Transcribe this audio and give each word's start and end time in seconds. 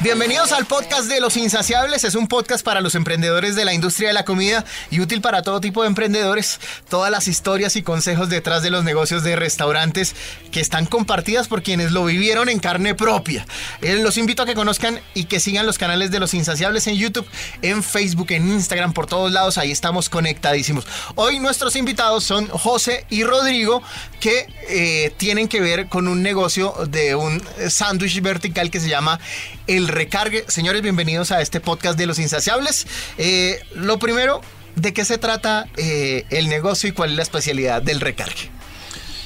Bienvenidos 0.00 0.52
al 0.52 0.64
podcast 0.64 1.08
de 1.08 1.20
Los 1.20 1.36
Insaciables. 1.36 2.04
Es 2.04 2.14
un 2.14 2.28
podcast 2.28 2.64
para 2.64 2.80
los 2.80 2.94
emprendedores 2.94 3.56
de 3.56 3.64
la 3.64 3.74
industria 3.74 4.06
de 4.06 4.14
la 4.14 4.24
comida 4.24 4.64
y 4.92 5.00
útil 5.00 5.20
para 5.20 5.42
todo 5.42 5.60
tipo 5.60 5.82
de 5.82 5.88
emprendedores. 5.88 6.60
Todas 6.88 7.10
las 7.10 7.26
historias 7.26 7.74
y 7.74 7.82
consejos 7.82 8.28
detrás 8.28 8.62
de 8.62 8.70
los 8.70 8.84
negocios 8.84 9.24
de 9.24 9.34
restaurantes 9.34 10.14
que 10.52 10.60
están 10.60 10.86
compartidas 10.86 11.48
por 11.48 11.64
quienes 11.64 11.90
lo 11.90 12.04
vivieron 12.04 12.48
en 12.48 12.60
carne 12.60 12.94
propia. 12.94 13.44
Eh, 13.82 13.96
los 13.96 14.16
invito 14.18 14.44
a 14.44 14.46
que 14.46 14.54
conozcan 14.54 15.00
y 15.14 15.24
que 15.24 15.40
sigan 15.40 15.66
los 15.66 15.78
canales 15.78 16.12
de 16.12 16.20
Los 16.20 16.32
Insaciables 16.32 16.86
en 16.86 16.94
YouTube, 16.94 17.26
en 17.62 17.82
Facebook, 17.82 18.30
en 18.30 18.48
Instagram, 18.52 18.92
por 18.92 19.06
todos 19.06 19.32
lados. 19.32 19.58
Ahí 19.58 19.72
estamos 19.72 20.08
conectadísimos. 20.08 20.86
Hoy 21.16 21.40
nuestros 21.40 21.74
invitados 21.74 22.22
son 22.22 22.46
José 22.46 23.04
y 23.10 23.24
Rodrigo, 23.24 23.82
que 24.20 24.46
eh, 24.68 25.12
tienen 25.16 25.48
que 25.48 25.60
ver 25.60 25.88
con 25.88 26.06
un 26.06 26.22
negocio 26.22 26.72
de 26.88 27.16
un 27.16 27.42
sándwich 27.68 28.20
vertical 28.22 28.70
que 28.70 28.78
se 28.78 28.88
llama 28.88 29.18
El 29.66 29.87
Recargue. 29.88 30.44
Señores, 30.48 30.82
bienvenidos 30.82 31.32
a 31.32 31.40
este 31.40 31.60
podcast 31.60 31.98
de 31.98 32.06
Los 32.06 32.18
Insaciables. 32.18 32.86
Eh, 33.18 33.58
lo 33.74 33.98
primero, 33.98 34.40
¿de 34.76 34.92
qué 34.92 35.04
se 35.04 35.18
trata 35.18 35.66
eh, 35.76 36.24
el 36.30 36.48
negocio 36.48 36.88
y 36.88 36.92
cuál 36.92 37.10
es 37.10 37.16
la 37.16 37.22
especialidad 37.22 37.82
del 37.82 38.00
Recargue? 38.00 38.50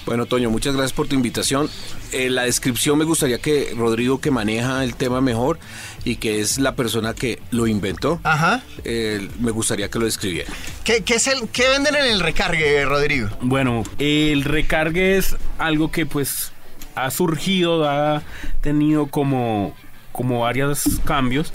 Bueno, 0.07 0.27
Toño, 0.27 0.51
muchas 0.51 0.75
gracias 0.75 0.93
por 0.93 1.07
tu 1.07 1.15
invitación. 1.15 1.71
En 2.11 2.35
la 2.35 2.43
descripción 2.43 2.99
me 2.99 3.05
gustaría 3.05 3.39
que 3.39 3.73
Rodrigo, 3.77 4.21
que 4.21 4.31
maneja 4.33 4.83
el 4.83 4.97
tema 4.97 5.21
mejor 5.21 5.61
y 6.05 6.17
que 6.17 6.41
es 6.41 6.59
la 6.59 6.75
persona 6.75 7.15
que 7.15 7.41
lo 7.53 7.69
inventó, 7.69 8.21
Ajá. 8.25 8.63
eh, 8.85 9.29
me 9.39 9.53
gustaría 9.53 9.89
que 9.89 10.01
lo 10.01 10.05
describiera. 10.05 10.53
¿Qué, 10.83 11.03
qué 11.05 11.15
es 11.15 11.29
el, 11.29 11.49
¿Qué 11.51 11.69
venden 11.69 11.95
en 11.95 12.05
el 12.05 12.19
Recargue, 12.21 12.85
Rodrigo? 12.85 13.29
Bueno, 13.43 13.85
el 13.99 14.43
recargue 14.43 15.19
es 15.19 15.37
algo 15.59 15.93
que 15.93 16.05
pues 16.05 16.51
ha 16.97 17.11
surgido, 17.13 17.89
ha 17.89 18.23
tenido 18.61 19.07
como, 19.07 19.75
como 20.13 20.41
varios 20.41 21.01
cambios. 21.05 21.53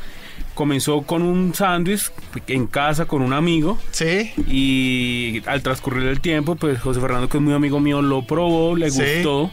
Comenzó 0.53 1.03
con 1.03 1.21
un 1.21 1.53
sándwich 1.53 2.11
en 2.47 2.65
casa 2.67 3.05
con 3.05 3.21
un 3.21 3.31
amigo 3.33 3.77
Sí. 3.91 4.31
y 4.47 5.41
al 5.47 5.61
transcurrir 5.61 6.07
el 6.07 6.19
tiempo 6.19 6.55
pues 6.55 6.79
José 6.79 6.99
Fernando 6.99 7.29
que 7.29 7.37
es 7.37 7.43
muy 7.43 7.53
amigo 7.53 7.79
mío 7.79 8.01
lo 8.01 8.23
probó, 8.25 8.75
le 8.75 8.89
Sí. 8.89 9.01
gustó. 9.01 9.51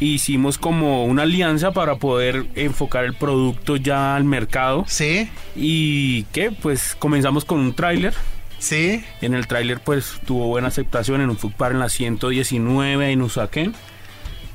Hicimos 0.00 0.58
como 0.58 1.04
una 1.04 1.22
alianza 1.22 1.72
para 1.72 1.96
poder 1.96 2.46
enfocar 2.56 3.04
el 3.04 3.14
producto 3.14 3.76
ya 3.76 4.16
al 4.16 4.24
mercado 4.24 4.84
Sí. 4.88 5.28
y 5.56 6.24
que 6.32 6.50
pues 6.50 6.96
comenzamos 6.98 7.44
con 7.44 7.58
un 7.60 7.72
tráiler 7.74 8.14
Sí. 8.58 9.02
en 9.20 9.34
el 9.34 9.46
tráiler 9.46 9.80
pues 9.80 10.20
tuvo 10.26 10.46
buena 10.46 10.68
aceptación 10.68 11.20
en 11.20 11.30
un 11.30 11.36
food 11.36 11.52
park 11.52 11.74
en 11.74 11.80
la 11.80 11.88
119 11.88 13.10
en 13.12 13.22
Usaquén. 13.22 13.74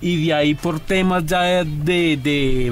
Y 0.01 0.25
de 0.25 0.33
ahí 0.33 0.55
por 0.55 0.79
temas 0.79 1.25
ya 1.27 1.41
de, 1.43 1.65
de, 1.65 2.17
de, 2.17 2.71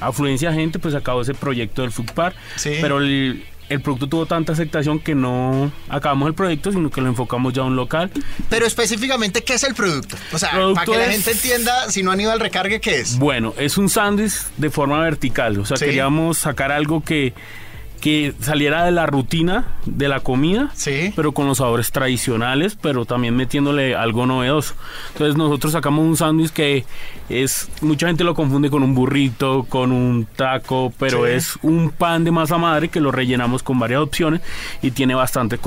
afluencia 0.00 0.50
de 0.50 0.56
gente 0.56 0.78
pues 0.78 0.94
acabó 0.94 1.22
ese 1.22 1.34
proyecto 1.34 1.82
del 1.82 1.92
food 1.92 2.12
park. 2.12 2.36
Sí. 2.56 2.72
Pero 2.80 2.98
el, 2.98 3.44
el 3.68 3.80
producto 3.82 4.08
tuvo 4.08 4.26
tanta 4.26 4.52
aceptación 4.52 4.98
que 4.98 5.14
no 5.14 5.70
acabamos 5.88 6.28
el 6.28 6.34
proyecto 6.34 6.72
sino 6.72 6.90
que 6.90 7.00
lo 7.02 7.08
enfocamos 7.08 7.52
ya 7.52 7.62
a 7.62 7.64
un 7.66 7.76
local. 7.76 8.10
Pero 8.48 8.66
específicamente, 8.66 9.42
¿qué 9.42 9.54
es 9.54 9.64
el 9.64 9.74
producto? 9.74 10.16
O 10.32 10.38
sea, 10.38 10.50
Producto 10.52 10.74
para 10.74 10.86
que 10.92 10.98
la 11.06 11.12
gente 11.12 11.30
entienda, 11.32 11.90
si 11.90 12.02
no 12.02 12.10
han 12.12 12.20
ido 12.20 12.30
al 12.32 12.40
Recargue, 12.40 12.80
¿qué 12.80 13.00
es? 13.00 13.18
Bueno, 13.18 13.54
es 13.58 13.76
un 13.78 13.88
sándwich 13.88 14.32
de 14.56 14.70
forma 14.70 15.00
vertical. 15.00 15.58
O 15.58 15.64
sea, 15.66 15.76
Sí. 15.76 15.84
queríamos 15.84 16.38
sacar 16.38 16.72
algo 16.72 17.02
que, 17.04 17.34
que 18.00 18.32
saliera 18.40 18.84
de 18.84 18.92
la 18.92 19.06
rutina 19.06 19.66
de 19.86 20.08
la 20.08 20.20
comida, 20.20 20.70
Sí. 20.74 21.12
pero 21.16 21.32
con 21.32 21.46
los 21.46 21.58
sabores 21.58 21.90
tradicionales, 21.90 22.76
pero 22.80 23.04
también 23.04 23.34
metiéndole 23.36 23.94
algo 23.96 24.24
novedoso. 24.26 24.74
Entonces 25.12 25.36
nosotros 25.36 25.72
sacamos 25.72 26.04
un 26.04 26.16
sándwich 26.16 26.50
que 26.50 26.84
es, 27.28 27.68
mucha 27.80 28.06
gente 28.06 28.24
lo 28.24 28.34
confunde 28.34 28.70
con 28.70 28.82
un 28.82 28.94
burrito, 28.94 29.64
con 29.68 29.92
un 29.92 30.26
taco, 30.36 30.92
pero 30.98 31.24
Sí. 31.26 31.32
es 31.32 31.58
un 31.62 31.90
pan 31.90 32.24
de 32.24 32.30
masa 32.30 32.56
madre 32.58 32.88
que 32.88 33.00
lo 33.00 33.10
rellenamos 33.10 33.62
con 33.62 33.78
varias 33.78 34.00
opciones 34.00 34.40
y 34.82 34.92
tiene 34.92 35.14
bastante 35.14 35.58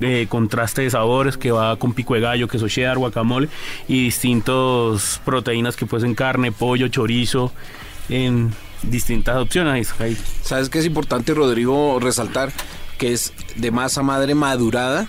eh, 0.00 0.26
contraste 0.28 0.82
de 0.82 0.90
sabores 0.90 1.36
que 1.36 1.50
va 1.50 1.76
con 1.76 1.92
pico 1.92 2.14
de 2.14 2.20
gallo, 2.20 2.48
queso 2.48 2.68
cheddar, 2.68 2.98
guacamole 2.98 3.48
y 3.88 4.04
distintos 4.04 5.20
proteínas 5.24 5.76
que 5.76 5.86
pueden 5.86 6.08
ser 6.10 6.16
carne, 6.16 6.52
pollo, 6.52 6.88
chorizo, 6.88 7.52
en 8.08 8.52
distintas 8.82 9.36
opciones. 9.36 9.92
Ahí- 9.98 10.16
¿Sabes 10.42 10.68
qué 10.68 10.78
es 10.78 10.86
importante, 10.86 11.34
Rodrigo, 11.34 11.98
resaltar? 12.00 12.52
Que 12.98 13.12
es 13.12 13.32
de 13.56 13.70
masa 13.70 14.02
madre 14.02 14.34
madurada, 14.34 15.06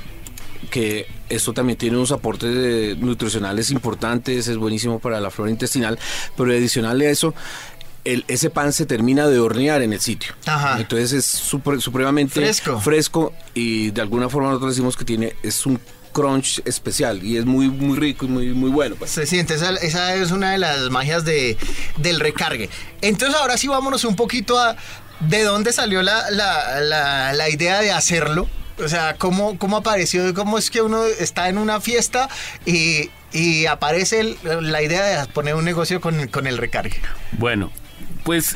que 0.70 1.08
esto 1.30 1.54
también 1.54 1.78
tiene 1.78 1.98
unos 1.98 2.12
aportes 2.12 2.54
de- 2.54 2.96
nutricionales 3.00 3.72
importantes, 3.72 4.48
es 4.48 4.58
buenísimo 4.58 5.00
para 5.00 5.20
la 5.20 5.32
flora 5.32 5.52
intestinal, 5.52 5.98
pero 6.38 6.52
adicional 6.52 7.00
a 7.02 7.06
eso, 7.10 7.34
el- 8.04 8.26
ese 8.28 8.50
pan 8.50 8.74
se 8.74 8.86
termina 8.86 9.28
de 9.28 9.40
hornear 9.40 9.82
en 9.82 9.94
el 9.94 10.00
sitio. 10.00 10.34
Ajá. 10.46 10.80
Entonces 10.80 11.14
es 11.14 11.52
supre- 11.54 11.80
supremamente 11.80 12.34
Fresco. 12.42 12.80
fresco 12.80 13.34
y 13.54 13.92
de 13.92 14.02
alguna 14.02 14.28
forma 14.30 14.50
nosotros 14.50 14.72
decimos 14.74 14.96
que 14.98 15.06
tiene, 15.06 15.36
es 15.44 15.66
un 15.66 15.80
crunch 16.12 16.62
especial 16.66 17.24
y 17.24 17.38
es 17.38 17.46
muy, 17.46 17.70
muy 17.70 17.98
rico 17.98 18.26
y 18.26 18.30
muy, 18.30 18.48
muy 18.54 18.70
bueno. 18.70 18.96
pues. 18.98 19.12
Se 19.12 19.26
siente, 19.26 19.56
esa, 19.56 19.72
esa 19.76 20.16
es 20.16 20.32
una 20.32 20.52
de 20.52 20.58
las 20.58 20.90
magias 20.90 21.26
de, 21.26 21.58
del 21.98 22.20
recargue. 22.20 22.70
Entonces 23.02 23.38
ahora 23.40 23.58
sí 23.58 23.68
vámonos 23.68 24.04
un 24.06 24.16
poquito 24.16 24.60
a 24.60 24.76
de 25.22 25.44
dónde 25.44 25.72
salió 25.74 26.02
la, 26.02 26.30
la- 26.32 26.80
la- 26.82 27.34
la 27.34 27.50
idea 27.50 27.80
de 27.82 27.92
hacerlo. 27.92 28.48
O 28.84 28.88
sea, 28.88 29.16
cómo, 29.18 29.58
cómo 29.60 29.78
apareció, 29.78 30.34
cómo 30.34 30.58
es 30.58 30.72
que 30.72 30.82
uno 30.82 31.04
está 31.06 31.50
en 31.50 31.58
una 31.60 31.80
fiesta 31.82 32.28
y, 32.66 33.12
y 33.32 33.68
aparece 33.68 34.20
el- 34.22 34.38
la 34.62 34.82
idea 34.82 35.04
de 35.22 35.28
poner 35.28 35.54
un 35.56 35.66
negocio 35.66 36.02
con, 36.02 36.28
con 36.28 36.48
el 36.48 36.58
recargue. 36.58 37.00
Bueno, 37.34 37.72
pues 38.24 38.56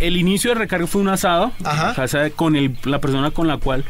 el 0.00 0.16
inicio 0.16 0.50
de 0.50 0.56
recargo 0.56 0.86
fue 0.88 1.00
un 1.00 1.08
asado 1.08 1.52
Ajá. 1.62 1.90
en 1.90 1.94
casa 1.94 2.18
de- 2.18 2.30
con 2.32 2.56
el- 2.56 2.76
la 2.84 3.00
persona 3.00 3.30
con 3.30 3.46
la 3.46 3.58
cual 3.58 3.84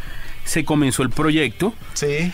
se 0.44 0.65
comenzó 0.66 1.03
el 1.03 1.10
proyecto. 1.10 1.72
Sí. 1.94 2.31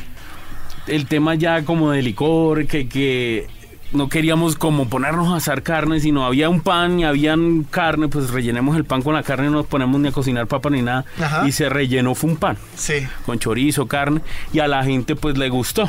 El 0.86 1.06
tema 1.06 1.34
ya 1.34 1.64
como 1.64 1.90
de 1.90 2.02
licor, 2.02 2.66
que, 2.66 2.88
que 2.88 3.48
no 3.92 4.08
queríamos 4.08 4.56
como 4.56 4.88
ponernos 4.88 5.28
a 5.32 5.36
asar 5.36 5.62
carne, 5.62 6.00
sino 6.00 6.24
había 6.24 6.48
un 6.48 6.60
pan 6.60 7.00
y 7.00 7.04
habían 7.04 7.64
carne, 7.64 8.08
pues 8.08 8.30
rellenemos 8.30 8.76
el 8.76 8.84
pan 8.84 9.02
con 9.02 9.14
la 9.14 9.22
carne, 9.22 9.46
no 9.46 9.52
nos 9.52 9.66
ponemos 9.66 10.00
ni 10.00 10.08
a 10.08 10.12
cocinar 10.12 10.46
papa 10.46 10.70
ni 10.70 10.82
nada. 10.82 11.04
Ajá. 11.20 11.46
Y 11.48 11.52
se 11.52 11.68
rellenó, 11.68 12.14
fue 12.14 12.30
un 12.30 12.36
pan 12.36 12.56
Sí. 12.76 12.94
con 13.24 13.38
chorizo, 13.38 13.86
carne, 13.86 14.20
y 14.52 14.60
a 14.60 14.68
la 14.68 14.84
gente 14.84 15.16
pues 15.16 15.36
le 15.38 15.48
gustó. 15.48 15.88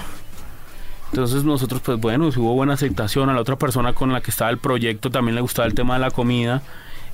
Entonces 1.12 1.44
nosotros 1.44 1.82
pues 1.84 2.00
bueno, 2.00 2.28
hubo 2.28 2.54
buena 2.54 2.74
aceptación, 2.74 3.30
a 3.30 3.34
la 3.34 3.42
otra 3.42 3.56
persona 3.56 3.94
con 3.94 4.12
la 4.12 4.22
que 4.22 4.32
estaba 4.32 4.50
el 4.50 4.58
proyecto 4.58 5.10
también 5.10 5.36
le 5.36 5.42
gustaba 5.42 5.68
el 5.68 5.74
tema 5.74 5.94
de 5.94 6.02
la 6.02 6.12
comida. 6.12 6.62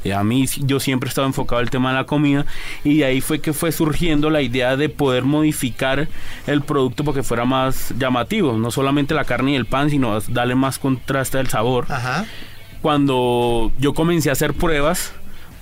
Eh, 0.03 0.13
a 0.13 0.23
mí 0.23 0.45
yo 0.59 0.79
siempre 0.79 1.07
he 1.07 1.09
estado 1.09 1.27
enfocado 1.27 1.61
en 1.61 1.65
el 1.65 1.69
tema 1.69 1.89
de 1.89 1.95
la 1.95 2.05
comida 2.05 2.45
y 2.83 2.97
de 2.97 3.05
ahí 3.05 3.21
fue 3.21 3.39
que 3.39 3.53
fue 3.53 3.71
surgiendo 3.71 4.29
la 4.29 4.41
idea 4.41 4.75
de 4.75 4.89
poder 4.89 5.23
modificar 5.23 6.07
el 6.47 6.61
producto 6.61 7.03
para 7.03 7.15
que 7.15 7.23
fuera 7.23 7.45
más 7.45 7.93
llamativo, 7.97 8.57
no 8.57 8.71
solamente 8.71 9.13
la 9.13 9.25
carne 9.25 9.51
y 9.51 9.55
el 9.55 9.65
pan, 9.65 9.89
sino 9.89 10.19
darle 10.21 10.55
más 10.55 10.79
contraste 10.79 11.37
al 11.37 11.47
sabor 11.47 11.85
Ajá. 11.89 12.25
cuando 12.81 13.71
yo 13.77 13.93
comencé 13.93 14.29
a 14.29 14.33
hacer 14.33 14.53
pruebas, 14.53 15.13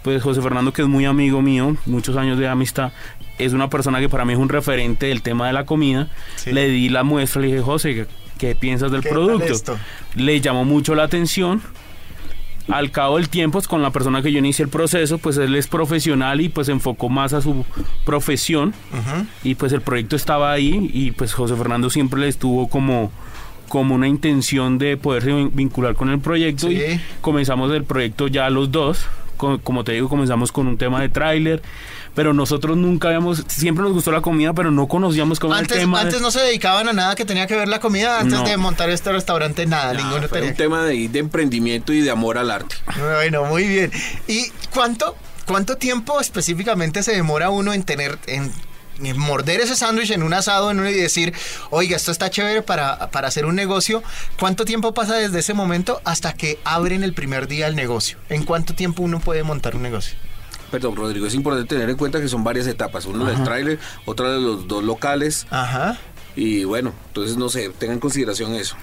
pues 0.03 0.23
José 0.23 0.41
Fernando, 0.41 0.73
que 0.73 0.81
es 0.81 0.87
muy 0.87 1.05
amigo 1.05 1.41
mío, 1.41 1.75
muchos 1.85 2.17
años 2.17 2.39
de 2.39 2.47
amistad, 2.47 2.91
es 3.37 3.53
una 3.53 3.69
persona 3.69 3.99
que 3.99 4.09
para 4.09 4.25
mí 4.25 4.33
es 4.33 4.39
un 4.39 4.49
referente 4.49 5.07
del 5.07 5.21
tema 5.21 5.47
de 5.47 5.53
la 5.53 5.65
comida. 5.65 6.07
Sí. 6.35 6.51
Le 6.51 6.67
di 6.69 6.89
la 6.89 7.03
muestra, 7.03 7.41
le 7.41 7.47
dije, 7.47 7.61
José, 7.61 8.07
¿qué, 8.37 8.55
piensas 8.55 8.91
del 8.91 9.01
¿Qué 9.01 9.09
tal 9.09 9.17
producto? 9.17 9.53
esto? 9.53 9.79
Le 10.15 10.41
llamó 10.41 10.65
mucho 10.65 10.95
la 10.95 11.03
atención. 11.03 11.61
Al 12.69 12.91
cabo 12.91 13.17
del 13.17 13.27
tiempo, 13.27 13.53
pues, 13.57 13.67
con 13.67 13.81
la 13.81 13.89
persona 13.89 14.21
que 14.21 14.31
yo 14.31 14.39
inicié 14.39 14.63
el 14.63 14.69
proceso, 14.69 15.17
pues 15.17 15.35
él 15.37 15.55
es 15.55 15.67
profesional 15.67 16.41
y 16.41 16.49
pues 16.49 16.67
se 16.67 16.73
enfocó 16.73 17.09
más 17.09 17.33
a 17.33 17.41
su 17.41 17.65
profesión. 18.05 18.73
Y 19.43 19.55
pues 19.55 19.73
el 19.73 19.81
proyecto 19.81 20.15
estaba 20.15 20.51
ahí 20.51 20.89
y 20.93 21.11
pues 21.11 21.33
José 21.33 21.55
Fernando 21.55 21.89
siempre 21.89 22.19
le 22.21 22.27
estuvo 22.27 22.67
como 22.69 23.11
como 23.67 23.95
una 23.95 24.05
intención 24.09 24.77
de 24.77 24.97
poderse 24.97 25.31
vin- 25.31 25.51
vincular 25.53 25.95
con 25.95 26.09
el 26.09 26.19
proyecto. 26.19 26.67
Sí. 26.67 26.75
y 26.75 26.99
comenzamos 27.21 27.71
el 27.71 27.85
proyecto 27.85 28.27
ya 28.27 28.49
los 28.49 28.69
dos 28.69 29.05
Co- 29.41 29.59
como 29.63 29.83
te 29.83 29.93
digo 29.93 30.07
comenzamos 30.07 30.51
con 30.51 30.67
un 30.67 30.77
tema 30.77 31.01
de 31.01 31.09
tráiler 31.09 31.63
pero 32.13 32.31
nosotros 32.33 32.77
nunca 32.77 33.07
habíamos 33.07 33.43
siempre 33.47 33.83
nos 33.83 33.93
gustó 33.93 34.11
la 34.11 34.21
comida 34.21 34.53
pero 34.53 34.69
no 34.69 34.87
conocíamos 34.87 35.39
cómo 35.39 35.53
era 35.53 35.61
el 35.61 35.65
Antes, 35.65 35.89
de- 35.89 35.97
antes 35.97 36.21
no 36.21 36.29
se 36.29 36.41
dedicaban 36.41 36.87
a 36.89 36.93
nada 36.93 37.15
que 37.15 37.25
tenía 37.25 37.47
que 37.47 37.55
ver 37.55 37.67
la 37.67 37.79
comida, 37.79 38.19
antes 38.19 38.37
No. 38.37 38.45
de 38.45 38.55
montar 38.57 38.89
este 38.91 39.11
restaurante, 39.11 39.65
nada, 39.65 39.93
ninguno 39.93 40.27
Fue 40.27 40.37
tenía 40.37 40.51
un 40.51 40.55
tema 40.57 40.83
de, 40.85 41.07
de 41.09 41.19
emprendimiento 41.19 41.91
y 41.93 42.01
de 42.01 42.11
amor 42.11 42.37
al 42.37 42.51
arte. 42.51 42.75
Bueno, 42.99 43.45
muy 43.45 43.63
bien. 43.67 43.91
¿Y 44.27 44.51
cuánto, 44.73 45.15
cuánto 45.47 45.77
tiempo 45.77 46.19
específicamente 46.21 47.01
se 47.01 47.13
demora 47.13 47.49
uno 47.49 47.73
en 47.73 47.83
tener, 47.83 48.19
en, 48.27 48.43
en 48.43 48.51
morder 49.15 49.61
ese 49.61 49.75
sándwich 49.75 50.11
en 50.11 50.23
un 50.23 50.33
asado 50.33 50.71
en 50.71 50.79
uno 50.79 50.89
y 50.89 50.93
decir, 50.93 51.33
oiga, 51.69 51.95
esto 51.95 52.11
está 52.11 52.29
chévere 52.29 52.61
para, 52.61 53.11
para 53.11 53.27
hacer 53.27 53.45
un 53.45 53.55
negocio? 53.55 54.03
¿Cuánto 54.39 54.65
tiempo 54.65 54.93
pasa 54.93 55.15
desde 55.15 55.39
ese 55.39 55.53
momento 55.53 56.01
hasta 56.05 56.33
que 56.33 56.59
abren 56.63 57.03
el 57.03 57.13
primer 57.13 57.47
día 57.47 57.67
el 57.67 57.75
negocio? 57.75 58.17
¿En 58.29 58.43
cuánto 58.43 58.73
tiempo 58.73 59.03
uno 59.03 59.19
puede 59.19 59.43
montar 59.43 59.75
un 59.75 59.83
negocio? 59.83 60.15
Perdón, 60.71 60.95
Rodrigo, 60.95 61.27
es 61.27 61.35
importante 61.35 61.75
tener 61.75 61.89
en 61.89 61.97
cuenta 61.97 62.21
que 62.21 62.29
son 62.29 62.45
varias 62.45 62.65
etapas. 62.65 63.05
Uno 63.05 63.25
del 63.25 63.43
tráiler, 63.43 63.77
otra 64.05 64.31
de 64.31 64.39
los 64.39 64.67
dos 64.67 64.83
locales, 64.83 65.45
Ajá. 65.49 65.97
Y 66.35 66.63
bueno, 66.63 66.93
entonces 67.07 67.37
no 67.37 67.49
sé, 67.49 67.69
tengan 67.77 67.95
en 67.95 67.99
consideración 67.99 68.55
eso. 68.55 68.75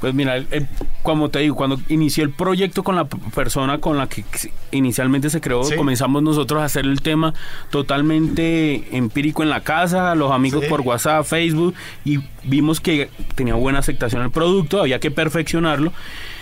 Pues 0.00 0.12
mira, 0.14 0.36
el- 0.36 0.46
el- 0.50 0.68
como 1.02 1.30
te 1.30 1.38
digo, 1.38 1.56
cuando 1.56 1.80
inicié 1.88 2.22
el 2.22 2.30
proyecto 2.30 2.82
con 2.82 2.96
la 2.96 3.04
persona 3.06 3.78
con 3.78 3.96
la 3.96 4.08
que 4.08 4.24
inicialmente 4.72 5.30
se 5.30 5.40
creó, 5.40 5.64
Sí. 5.64 5.74
comenzamos 5.74 6.22
nosotros 6.22 6.60
a 6.60 6.64
hacer 6.66 6.84
el 6.84 7.00
tema 7.00 7.32
totalmente 7.70 8.96
empírico 8.96 9.42
en 9.42 9.48
la 9.50 9.60
casa, 9.62 10.14
los 10.14 10.32
amigos 10.32 10.64
Sí. 10.64 10.68
por 10.68 10.80
WhatsApp, 10.82 11.24
Facebook, 11.24 11.74
y 12.04 12.18
vimos 12.44 12.80
que 12.80 13.08
tenía 13.34 13.54
buena 13.54 13.78
aceptación 13.78 14.22
el 14.22 14.30
producto, 14.30 14.80
había 14.80 14.98
que 15.00 15.10
perfeccionarlo. 15.10 15.92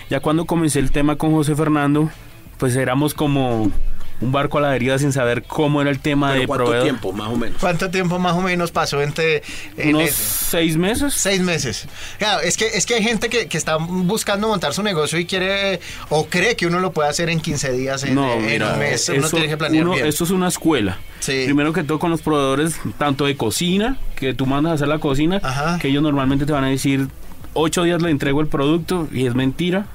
Ya 0.09 0.19
cuando 0.19 0.45
comencé 0.45 0.79
el 0.79 0.91
tema 0.91 1.15
con 1.15 1.31
José 1.31 1.55
Fernando, 1.55 2.09
pues 2.57 2.75
éramos 2.75 3.13
como 3.13 3.71
un 4.21 4.31
barco 4.31 4.57
a 4.57 4.61
la 4.61 4.71
deriva 4.71 4.97
sin 4.97 5.11
saber 5.11 5.43
cómo 5.43 5.81
era 5.81 5.89
el 5.89 5.99
tema 5.99 6.29
Pero 6.29 6.39
de 6.41 6.47
¿Cuánto 6.47 6.63
proveedor. 6.63 6.83
tiempo, 6.87 7.11
más 7.11 7.27
o 7.29 7.35
menos? 7.35 7.57
¿Cuánto 7.59 7.89
tiempo 7.91 8.17
más 8.19 8.33
o 8.35 8.41
menos 8.41 8.71
pasó 8.71 9.01
entre 9.01 9.43
en 9.77 9.95
Unos 9.95 10.09
ese? 10.09 10.23
seis 10.51 10.77
meses. 10.77 11.13
Seis 11.13 11.41
meses. 11.41 11.87
Claro, 12.17 12.41
es 12.41 12.55
que, 12.57 12.65
es 12.67 12.85
que 12.85 12.95
hay 12.95 13.03
gente 13.03 13.29
que, 13.29 13.47
que 13.47 13.57
está 13.57 13.75
buscando 13.77 14.47
montar 14.47 14.73
su 14.73 14.83
negocio 14.83 15.19
y 15.19 15.25
quiere 15.25 15.79
o 16.09 16.27
cree 16.27 16.55
que 16.55 16.65
uno 16.65 16.79
lo 16.79 16.91
puede 16.93 17.09
hacer 17.09 17.29
en 17.29 17.39
15 17.41 17.71
días, 17.73 18.03
en, 18.03 18.15
No, 18.15 18.33
en 18.33 18.45
mira, 18.45 18.73
un 18.73 18.79
mes. 18.79 19.09
Uno 19.09 19.19
eso- 19.19 19.29
tiene 19.35 19.47
que 19.49 19.57
planear 19.57 19.83
uno- 19.85 19.93
bien. 19.95 20.05
esto 20.07 20.23
es 20.23 20.29
una 20.29 20.47
escuela. 20.47 20.97
Sí. 21.19 21.43
Primero 21.45 21.73
que 21.73 21.83
todo 21.83 21.99
con 21.99 22.11
los 22.11 22.21
proveedores, 22.21 22.75
tanto 22.97 23.25
de 23.25 23.35
cocina, 23.35 23.97
que 24.15 24.33
tú 24.33 24.45
mandas 24.45 24.71
a 24.71 24.75
hacer 24.75 24.87
la 24.87 24.99
cocina, 24.99 25.39
Ajá. 25.43 25.77
que 25.79 25.89
ellos 25.89 26.01
normalmente 26.03 26.45
te 26.45 26.51
van 26.53 26.63
a 26.63 26.69
decir, 26.69 27.07
ocho 27.53 27.83
días 27.83 28.01
le 28.01 28.11
entrego 28.11 28.41
el 28.41 28.47
producto 28.47 29.07
y 29.11 29.25
es 29.27 29.35
mentira. 29.35 29.87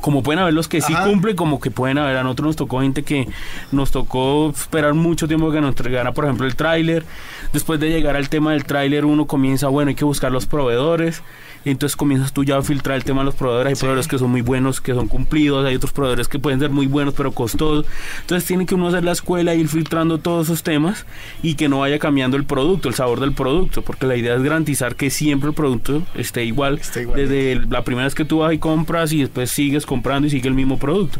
Como 0.00 0.22
pueden 0.22 0.40
haber 0.40 0.54
los 0.54 0.68
que 0.68 0.80
sí 0.80 0.92
Ajá. 0.92 1.04
cumplen, 1.04 1.36
como 1.36 1.60
que 1.60 1.70
pueden 1.70 1.98
haber. 1.98 2.16
A 2.16 2.22
nosotros 2.22 2.46
nos 2.48 2.56
tocó 2.56 2.80
gente 2.80 3.02
que 3.02 3.28
nos 3.72 3.90
tocó 3.90 4.50
esperar 4.50 4.94
mucho 4.94 5.28
tiempo 5.28 5.50
que 5.50 5.60
nos 5.60 5.70
entregara, 5.70 6.12
por 6.12 6.24
ejemplo, 6.24 6.46
el 6.46 6.56
tráiler. 6.56 7.04
Después 7.52 7.80
de 7.80 7.90
llegar 7.90 8.16
al 8.16 8.28
tema 8.28 8.52
del 8.52 8.64
tráiler, 8.64 9.04
uno 9.04 9.26
comienza, 9.26 9.68
bueno, 9.68 9.90
hay 9.90 9.94
que 9.94 10.04
buscar 10.04 10.32
los 10.32 10.46
proveedores. 10.46 11.22
Entonces 11.64 11.96
comienzas 11.96 12.32
tú 12.32 12.44
ya 12.44 12.56
a 12.56 12.62
filtrar 12.62 12.96
el 12.96 13.04
tema 13.04 13.20
de 13.22 13.26
los 13.26 13.34
proveedores. 13.34 13.70
Hay 13.74 13.78
proveedores 13.78 14.08
que 14.08 14.18
son 14.18 14.30
muy 14.30 14.40
buenos, 14.42 14.80
que 14.80 14.94
son 14.94 15.08
cumplidos. 15.08 15.66
Hay 15.66 15.74
otros 15.74 15.92
proveedores 15.92 16.28
que 16.28 16.38
pueden 16.38 16.60
ser 16.60 16.70
muy 16.70 16.86
buenos, 16.86 17.14
pero 17.14 17.32
costosos. 17.32 17.86
Entonces 18.20 18.46
tiene 18.46 18.64
que 18.66 18.74
uno 18.74 18.88
hacer 18.88 19.04
la 19.04 19.12
escuela, 19.12 19.54
ir 19.54 19.68
filtrando 19.68 20.18
todos 20.18 20.46
esos 20.46 20.62
temas 20.62 21.04
y 21.42 21.54
que 21.54 21.68
no 21.68 21.80
vaya 21.80 21.98
cambiando 21.98 22.36
el 22.36 22.44
producto, 22.44 22.88
el 22.88 22.94
sabor 22.94 23.20
del 23.20 23.32
producto. 23.32 23.82
Porque 23.82 24.06
la 24.06 24.16
idea 24.16 24.34
es 24.36 24.42
garantizar 24.42 24.94
que 24.96 25.10
siempre 25.10 25.48
el 25.50 25.54
producto 25.54 26.02
esté 26.14 26.44
igual. 26.44 26.80
Desde 27.16 27.52
el- 27.52 27.68
la 27.70 27.82
primera 27.84 28.04
vez 28.06 28.14
que 28.14 28.24
tú 28.24 28.38
vas 28.38 28.52
y 28.52 28.58
compras 28.58 29.12
y 29.12 29.20
después 29.20 29.50
sigues 29.50 29.84
comprando 29.86 30.26
y 30.26 30.30
sigue 30.30 30.48
el 30.48 30.54
mismo 30.54 30.78
producto. 30.78 31.18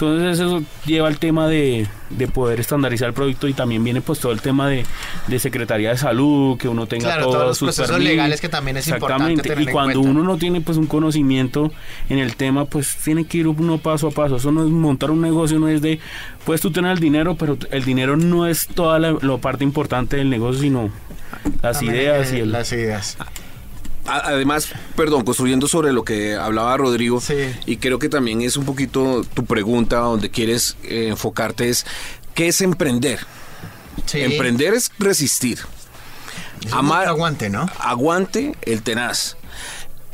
Entonces 0.00 0.40
eso 0.40 0.62
lleva 0.86 1.08
al 1.08 1.18
tema 1.18 1.46
de, 1.46 1.86
de 2.08 2.26
poder 2.26 2.58
estandarizar 2.58 3.08
el 3.08 3.14
producto 3.14 3.48
y 3.48 3.52
también 3.52 3.84
viene 3.84 4.00
pues 4.00 4.18
todo 4.18 4.32
el 4.32 4.40
tema 4.40 4.66
de, 4.66 4.86
de 5.26 5.38
Secretaría 5.38 5.90
de 5.90 5.98
Salud, 5.98 6.56
que 6.56 6.68
uno 6.68 6.86
tenga 6.86 7.04
Claro, 7.04 7.24
todos, 7.24 7.34
todos 7.34 7.46
los 7.48 7.58
sus 7.58 7.66
procesos 7.66 7.90
permisos. 7.90 8.10
legales 8.10 8.40
que 8.40 8.48
también 8.48 8.78
es 8.78 8.88
importante 8.88 9.42
tener 9.42 9.60
y 9.60 9.66
en 9.66 9.72
cuando 9.72 10.00
cuenta. 10.00 10.10
uno 10.20 10.22
no 10.24 10.38
tiene 10.38 10.62
pues 10.62 10.78
un 10.78 10.86
conocimiento 10.86 11.70
en 12.08 12.18
el 12.18 12.36
tema, 12.36 12.64
pues 12.64 12.96
tiene 13.04 13.26
que 13.26 13.38
ir 13.38 13.48
uno 13.48 13.76
paso 13.78 14.08
a 14.08 14.10
paso. 14.10 14.36
Eso 14.36 14.50
no 14.52 14.64
es 14.64 14.70
montar 14.70 15.10
un 15.10 15.20
negocio, 15.20 15.58
no 15.58 15.68
es 15.68 15.82
de, 15.82 16.00
puedes 16.46 16.62
tú 16.62 16.70
tener 16.70 16.92
el 16.92 16.98
dinero, 17.00 17.34
pero 17.34 17.58
el 17.70 17.84
dinero 17.84 18.16
no 18.16 18.46
es 18.46 18.68
toda 18.68 18.98
la, 18.98 19.16
la 19.20 19.36
parte 19.36 19.64
importante 19.64 20.16
del 20.16 20.30
negocio, 20.30 20.62
sino 20.62 20.90
las 21.62 21.76
También, 21.78 21.94
ideas 21.96 22.32
y 22.32 22.38
el... 22.40 22.52
Las 22.52 22.72
ideas. 22.72 23.18
Además, 24.10 24.68
perdón, 24.96 25.24
construyendo 25.24 25.68
sobre 25.68 25.92
lo 25.92 26.04
que 26.04 26.34
hablaba 26.34 26.76
Rodrigo, 26.76 27.20
Sí. 27.20 27.34
y 27.66 27.76
creo 27.76 27.98
que 27.98 28.08
también 28.08 28.42
es 28.42 28.56
un 28.56 28.64
poquito 28.64 29.22
tu 29.34 29.44
pregunta 29.44 29.98
donde 29.98 30.30
quieres 30.30 30.76
eh, 30.84 31.08
enfocarte 31.08 31.68
es, 31.68 31.86
¿qué 32.34 32.48
es 32.48 32.60
emprender? 32.60 33.20
Sí. 34.06 34.20
Emprender 34.20 34.74
es 34.74 34.90
resistir. 34.98 35.58
Es 36.64 36.72
Amar, 36.72 37.06
aguante, 37.06 37.48
¿no? 37.50 37.66
aguante 37.78 38.54
el 38.62 38.82
tenaz. 38.82 39.36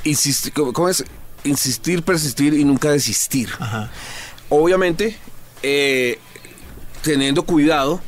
Insistir, 0.05 0.53
¿cómo 0.53 0.73
cómo 0.73 0.89
es? 0.89 1.05
Insistir, 1.45 2.03
persistir 2.03 2.55
y 2.55 2.65
nunca 2.65 2.91
desistir. 2.91 3.49
Ajá. 3.59 3.91
Obviamente, 4.49 5.17
eh, 5.63 6.19
teniendo 7.03 7.45
cuidado 7.45 8.01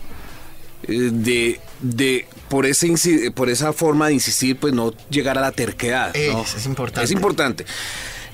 eh, 0.85 1.11
de, 1.13 1.61
de 1.81 2.27
por, 2.49 2.67
ese, 2.67 3.31
por 3.35 3.49
esa 3.51 3.73
forma 3.73 4.09
de 4.09 4.15
insistir, 4.15 4.57
pues 4.59 4.73
no 4.75 4.93
llegar 5.11 5.37
a 5.39 5.41
la 5.41 5.53
terquedad. 5.53 6.15
¿no? 6.33 6.43
Es- 6.43 6.67
importante. 6.67 7.05
Es 7.05 7.11
importante. 7.11 7.65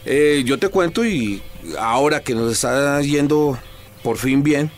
Eh, 0.07 0.43
yo 0.45 0.59
te 0.59 0.69
cuento 0.69 1.05
y 1.05 1.43
ahora 1.79 2.21
que 2.23 2.35
nos 2.35 2.53
está 2.53 3.01
yendo 3.03 3.59
por 4.03 4.19
fin 4.19 4.43
bien, 4.43 4.71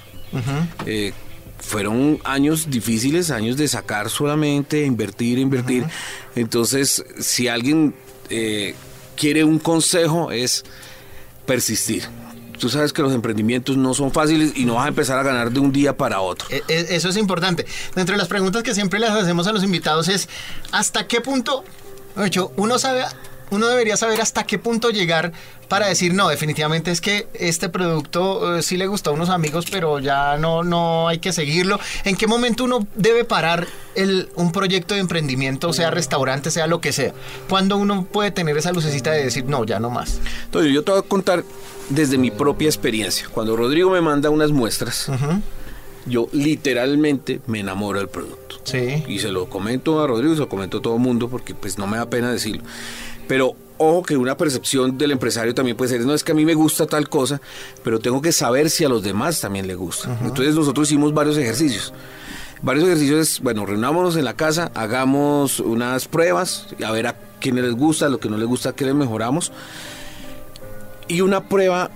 eh, 0.86 1.12
fueron 1.58 2.20
años 2.24 2.70
difíciles, 2.70 3.30
años 3.30 3.56
de 3.56 3.66
sacar 3.66 4.08
solamente, 4.10 4.84
invertir, 4.84 5.38
invertir. 5.38 5.84
Entonces, 6.36 7.04
si 7.18 7.48
alguien 7.48 7.94
eh, 8.30 8.74
quiere 9.16 9.42
un 9.44 9.58
consejo, 9.58 10.30
es 10.30 10.64
persistir. 11.46 12.04
Tú 12.58 12.68
sabes 12.68 12.92
que 12.92 13.02
los 13.02 13.12
emprendimientos 13.12 13.76
no 13.76 13.94
son 13.94 14.10
fáciles 14.12 14.52
y 14.56 14.64
no 14.64 14.74
vas 14.74 14.86
a 14.86 14.88
empezar 14.88 15.18
a 15.18 15.22
ganar 15.22 15.50
de 15.50 15.60
un 15.60 15.72
día 15.72 15.96
para 15.96 16.20
otro. 16.20 16.46
E- 16.50 16.62
e- 16.68 16.96
Eso 16.96 17.08
es 17.08 17.16
importante. 17.16 17.66
Dentro 17.94 18.14
de 18.14 18.18
las 18.18 18.28
preguntas 18.28 18.62
que 18.62 18.74
siempre 18.74 18.98
les 18.98 19.10
hacemos 19.10 19.46
a 19.46 19.52
los 19.52 19.62
invitados 19.62 20.08
es 20.08 20.28
¿hasta 20.72 21.06
qué 21.06 21.20
punto, 21.20 21.64
hecho, 22.24 22.52
uno 22.56 22.78
sabe, 22.78 23.04
uno 23.50 23.68
debería 23.68 23.96
saber 23.96 24.20
hasta 24.20 24.44
qué 24.44 24.58
punto 24.58 24.90
llegar 24.90 25.32
para 25.68 25.88
decir 25.88 26.14
no, 26.14 26.28
definitivamente 26.28 26.90
es 26.90 27.00
que 27.00 27.26
este 27.34 27.68
producto 27.68 28.56
eh, 28.56 28.62
sí 28.62 28.76
le 28.76 28.86
gustó 28.86 29.10
a 29.10 29.12
unos 29.14 29.30
amigos, 29.30 29.66
pero 29.70 29.98
ya 29.98 30.36
no, 30.36 30.62
no 30.62 31.08
hay 31.08 31.18
que 31.18 31.32
seguirlo. 31.32 31.80
¿En 32.04 32.16
qué 32.16 32.26
momento 32.26 32.64
uno 32.64 32.86
debe 32.94 33.24
parar 33.24 33.66
el, 33.94 34.28
un 34.36 34.52
proyecto 34.52 34.94
de 34.94 35.00
emprendimiento, 35.00 35.72
sea 35.72 35.90
restaurante, 35.90 36.50
sea 36.50 36.66
lo 36.66 36.80
que 36.80 36.92
sea? 36.92 37.12
¿Cuándo 37.48 37.76
uno 37.76 38.04
puede 38.04 38.30
tener 38.30 38.56
esa 38.56 38.72
lucecita 38.72 39.10
de 39.10 39.24
decir 39.24 39.44
no, 39.46 39.64
ya 39.64 39.80
no 39.80 39.90
más? 39.90 40.20
Entonces, 40.44 40.72
yo 40.72 40.84
te 40.84 40.92
voy 40.92 41.00
a 41.00 41.02
contar 41.02 41.44
desde 41.88 42.18
mi 42.18 42.30
propia 42.30 42.66
experiencia. 42.66 43.28
Cuando 43.32 43.56
Rodrigo 43.56 43.90
me 43.90 44.00
manda 44.00 44.30
unas 44.30 44.52
muestras, 44.52 45.10
yo 46.06 46.28
literalmente 46.32 47.40
me 47.46 47.60
enamoro 47.60 47.98
del 47.98 48.08
producto. 48.08 48.56
Sí. 48.64 49.04
Y 49.08 49.18
se 49.20 49.28
lo 49.28 49.46
comento 49.46 50.00
a 50.02 50.06
Rodrigo, 50.06 50.34
se 50.34 50.40
lo 50.40 50.48
comento 50.48 50.78
a 50.78 50.82
todo 50.82 50.94
el 50.94 51.00
mundo 51.00 51.28
porque 51.28 51.54
pues 51.54 51.78
no 51.78 51.86
me 51.86 51.96
da 51.96 52.08
pena 52.08 52.30
decirlo. 52.30 52.62
Pero 53.28 53.54
ojo 53.78 54.02
que 54.02 54.16
una 54.16 54.36
percepción 54.36 54.96
del 54.96 55.12
empresario 55.12 55.54
también 55.54 55.76
puede 55.76 55.90
ser, 55.90 56.00
no 56.02 56.14
es 56.14 56.24
que 56.24 56.32
a 56.32 56.34
mí 56.34 56.44
me 56.44 56.54
gusta 56.54 56.86
tal 56.86 57.08
cosa, 57.08 57.40
pero 57.84 57.98
tengo 57.98 58.22
que 58.22 58.32
saber 58.32 58.70
si 58.70 58.84
a 58.84 58.88
los 58.88 59.02
demás 59.02 59.40
también 59.40 59.66
le 59.66 59.74
gusta. 59.74 60.16
Entonces 60.22 60.54
nosotros 60.54 60.88
hicimos 60.88 61.12
varios 61.12 61.36
ejercicios. 61.36 61.92
Varios 62.62 62.86
ejercicios 62.86 63.20
es, 63.20 63.40
bueno, 63.40 63.66
reunámonos 63.66 64.16
en 64.16 64.24
la 64.24 64.34
casa, 64.34 64.70
hagamos 64.74 65.60
unas 65.60 66.08
pruebas, 66.08 66.68
a 66.84 66.90
ver 66.90 67.06
a 67.06 67.16
quién 67.38 67.56
les 67.56 67.74
gusta, 67.74 68.08
lo 68.08 68.18
que 68.18 68.30
no 68.30 68.38
les 68.38 68.46
gusta, 68.46 68.72
qué 68.72 68.86
les 68.86 68.94
mejoramos. 68.94 69.52
Y 71.06 71.20
una 71.20 71.48
prueba, 71.48 71.90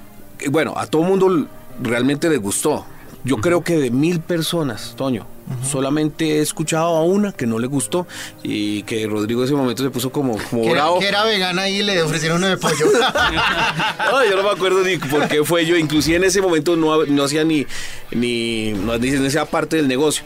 bueno, 0.51 0.75
a 0.77 0.87
todo 0.87 1.03
mundo 1.03 1.47
realmente 1.83 2.29
les 2.29 2.41
gustó. 2.41 2.85
Yo 3.25 3.39
creo 3.39 3.63
que 3.63 3.79
de 3.79 3.91
mil 3.91 4.21
personas, 4.21 4.95
Toño, 4.97 5.27
solamente 5.69 6.39
he 6.39 6.41
escuchado 6.41 6.97
a 6.97 7.05
una 7.05 7.33
que 7.33 7.47
no 7.47 7.59
le 7.59 7.67
gustó 7.67 8.07
y 8.43 8.83
que 8.85 9.07
Rodrigo 9.07 9.41
en 9.43 9.47
ese 9.47 9.55
momento 9.55 9.83
se 9.83 9.91
puso 9.91 10.11
como, 10.11 10.39
como 10.51 10.63
Que 10.63 10.71
era, 10.71 10.83
bravo. 10.83 10.99
que 11.01 11.09
era 11.09 11.25
vegana 11.25 11.69
y 11.69 11.83
le 11.83 12.03
ofrecieron 12.03 12.39
uno 12.39 12.49
de 12.49 12.57
pollo. 12.57 12.87
No, 14.11 14.25
yo 14.25 14.37
no 14.37 14.43
me 14.43 14.51
acuerdo 14.51 14.83
ni 14.83 14.97
por 14.97 15.29
qué 15.29 15.45
fue 15.45 15.65
yo. 15.67 15.77
Inclusive 15.77 16.17
en 16.17 16.25
ese 16.25 16.41
momento 16.41 16.77
no, 16.77 17.05
no 17.05 17.25
hacía 17.25 17.45
ni, 17.45 17.67
ni, 18.11 18.73
no, 18.73 18.93
hacía 18.93 19.45
parte 19.45 19.77
del 19.77 19.89
negocio. 19.89 20.25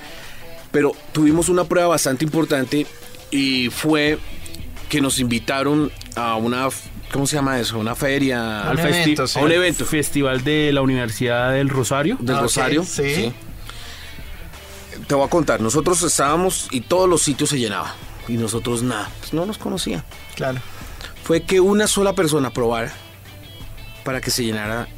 Pero 0.70 0.92
tuvimos 1.12 1.48
una 1.48 1.64
prueba 1.64 1.88
bastante 1.88 2.24
importante 2.24 2.86
y 3.30 3.68
fue 3.70 4.18
que 4.88 5.00
nos 5.00 5.20
invitaron 5.20 5.90
a 6.16 6.36
una, 6.36 6.68
¿cómo 7.12 7.26
se 7.26 7.36
llama 7.36 7.58
eso? 7.60 7.78
Una 7.78 7.94
feria. 7.94 8.62
al 8.68 8.78
Un 8.78 8.86
evento, 8.86 9.26
sí. 9.26 9.38
A 9.38 9.42
un 9.42 9.52
evento. 9.52 9.84
Festival 9.84 10.42
de 10.44 10.72
la 10.72 10.82
Universidad 10.82 11.52
del 11.52 11.68
Rosario. 11.68 12.16
del 12.20 12.36
Ah, 12.36 12.40
Rosario. 12.40 12.84
sí. 12.84 13.32
Te 15.06 15.14
voy 15.14 15.26
a 15.26 15.30
contar, 15.30 15.60
nosotros 15.60 16.02
estábamos 16.02 16.68
y 16.70 16.80
todos 16.80 17.08
los 17.08 17.22
sitios 17.22 17.50
se 17.50 17.58
llenaban 17.58 17.92
y 18.28 18.34
nosotros 18.34 18.82
nada, 18.82 19.10
pues 19.20 19.32
no 19.32 19.46
nos 19.46 19.58
conocían. 19.58 20.04
claro. 20.34 20.60
Fue 21.22 21.42
que 21.42 21.58
una 21.58 21.86
sola 21.86 22.14
persona 22.14 22.52
probara 22.52 22.92
para 24.04 24.20
que 24.20 24.30
se 24.30 24.44
llenara 24.44 24.88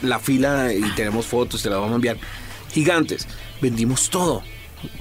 la 0.00 0.20
fila 0.20 0.72
y 0.72 0.82
tenemos 0.94 1.26
fotos, 1.26 1.62
te 1.62 1.68
las 1.68 1.78
vamos 1.78 1.92
a 1.92 1.96
enviar, 1.96 2.16
gigantes. 2.72 3.26
Vendimos 3.60 4.08
todo. 4.10 4.42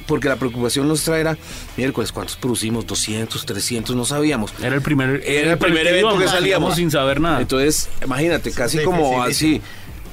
Porque 0.07 0.29
la 0.29 0.37
preocupación 0.37 0.87
nuestra 0.87 1.19
era, 1.19 1.37
miércoles, 1.77 2.11
¿cuántos 2.11 2.37
producimos? 2.37 2.87
200, 2.87 3.45
300, 3.45 3.95
no 3.95 4.05
sabíamos. 4.05 4.53
Era 4.63 4.73
el 4.73 4.81
primer, 4.81 5.21
Era 5.25 5.51
el 5.51 5.57
primer 5.59 5.85
evento 5.85 6.17
que 6.17 6.27
salíamos 6.27 6.75
sin 6.75 6.89
saber 6.89 7.19
nada. 7.19 7.41
Entonces, 7.41 7.89
imagínate, 8.03 8.51
casi 8.51 8.83
como 8.83 9.21
así. 9.21 9.61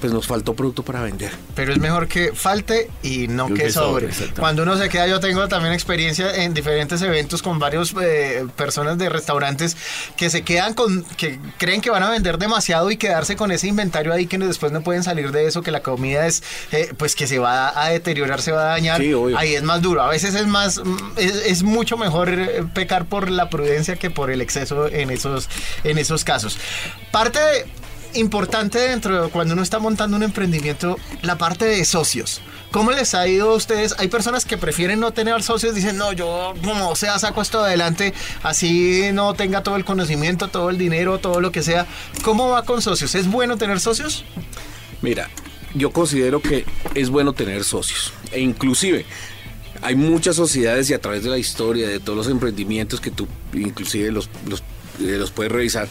Pues 0.02 0.12
nos 0.12 0.26
faltó 0.26 0.54
producto 0.54 0.82
para 0.82 1.00
vender. 1.00 1.30
Pero 1.54 1.72
es 1.72 1.78
mejor 1.78 2.08
que 2.08 2.32
falte 2.34 2.90
y 3.04 3.28
no 3.28 3.46
que, 3.46 3.54
que 3.54 3.70
sobre, 3.72 4.12
sobre. 4.12 4.32
Cuando 4.32 4.64
uno 4.64 4.76
se 4.76 4.88
queda, 4.88 5.06
yo 5.06 5.20
tengo 5.20 5.46
también 5.46 5.72
experiencia 5.72 6.42
en 6.42 6.52
diferentes 6.54 7.00
eventos 7.02 7.40
con 7.40 7.60
varios 7.60 7.94
eh, 8.02 8.44
personas 8.56 8.98
de 8.98 9.08
restaurantes 9.08 9.76
que 10.16 10.28
se 10.28 10.42
quedan 10.42 10.74
con, 10.74 11.04
que 11.16 11.38
creen 11.56 11.80
que 11.80 11.90
van 11.90 12.02
a 12.02 12.10
vender 12.10 12.36
demasiado 12.38 12.90
y 12.90 12.96
quedarse 12.96 13.36
con 13.36 13.52
ese 13.52 13.68
inventario 13.68 14.12
ahí 14.12 14.26
que 14.26 14.38
después 14.38 14.72
no 14.72 14.82
pueden 14.82 15.04
salir 15.04 15.30
de 15.30 15.46
eso, 15.46 15.62
que 15.62 15.70
la 15.70 15.82
comida 15.82 16.26
es, 16.26 16.42
eh, 16.72 16.92
pues 16.96 17.14
que 17.14 17.28
se 17.28 17.38
va 17.38 17.80
a 17.80 17.90
deteriorar, 17.90 18.42
se 18.42 18.50
va 18.50 18.62
a 18.62 18.68
dañar. 18.70 19.00
Sí, 19.00 19.12
obvio. 19.14 19.38
Ahí 19.38 19.54
es 19.54 19.62
más 19.62 19.80
duro. 19.82 20.02
A 20.02 20.08
veces 20.08 20.34
es 20.34 20.48
más, 20.48 20.80
mm, 20.84 20.96
es, 21.16 21.36
es 21.46 21.62
mucho 21.62 21.96
mejor 21.96 22.28
eh, 22.30 22.64
pecar 22.74 23.04
por 23.06 23.30
la 23.30 23.48
prudencia 23.48 23.94
que 23.94 24.10
por 24.10 24.32
el 24.32 24.40
exceso 24.40 24.88
en 24.88 25.10
esos, 25.10 25.48
en 25.84 25.98
esos 25.98 26.24
casos. 26.24 26.58
Parte 27.12 27.38
de- 27.38 27.81
importante 28.14 28.78
dentro 28.78 29.24
de 29.24 29.30
cuando 29.30 29.54
uno 29.54 29.62
está 29.62 29.78
montando 29.78 30.16
un 30.16 30.22
emprendimiento, 30.22 30.98
la 31.22 31.38
parte 31.38 31.64
de 31.64 31.84
socios. 31.84 32.40
¿Cómo 32.70 32.90
les 32.90 33.14
ha 33.14 33.26
ido 33.28 33.50
a 33.50 33.54
ustedes? 33.54 33.94
Hay 33.98 34.08
personas 34.08 34.44
que 34.44 34.56
prefieren 34.56 34.98
no 34.98 35.12
tener 35.12 35.42
socios, 35.42 35.74
dicen, 35.74 35.98
no, 35.98 36.12
yo 36.12 36.54
como 36.64 36.96
sea 36.96 37.18
saco 37.18 37.42
esto 37.42 37.60
adelante, 37.60 38.14
así 38.42 39.10
no 39.12 39.34
tenga 39.34 39.62
todo 39.62 39.76
el 39.76 39.84
conocimiento, 39.84 40.48
todo 40.48 40.70
el 40.70 40.78
dinero, 40.78 41.18
todo 41.18 41.40
lo 41.40 41.52
que 41.52 41.62
sea. 41.62 41.86
¿Cómo 42.22 42.48
va 42.48 42.64
con 42.64 42.80
socios? 42.80 43.14
¿Es 43.14 43.30
bueno 43.30 43.58
tener 43.58 43.78
socios? 43.78 44.24
Mira, 45.02 45.28
yo 45.74 45.90
considero 45.90 46.40
que 46.40 46.64
es 46.94 47.10
bueno 47.10 47.34
tener 47.34 47.64
socios. 47.64 48.12
E 48.30 48.40
inclusive, 48.40 49.04
hay 49.82 49.94
muchas 49.94 50.36
sociedades 50.36 50.88
y 50.90 50.94
a 50.94 51.00
través 51.00 51.24
de 51.24 51.30
la 51.30 51.38
historia, 51.38 51.88
de 51.88 52.00
todos 52.00 52.16
los 52.16 52.28
emprendimientos 52.28 53.00
que 53.00 53.10
tú 53.10 53.28
inclusive 53.52 54.10
los, 54.12 54.30
los, 54.48 54.60
eh, 55.00 55.16
los 55.18 55.30
puedes 55.30 55.52
revisar, 55.52 55.88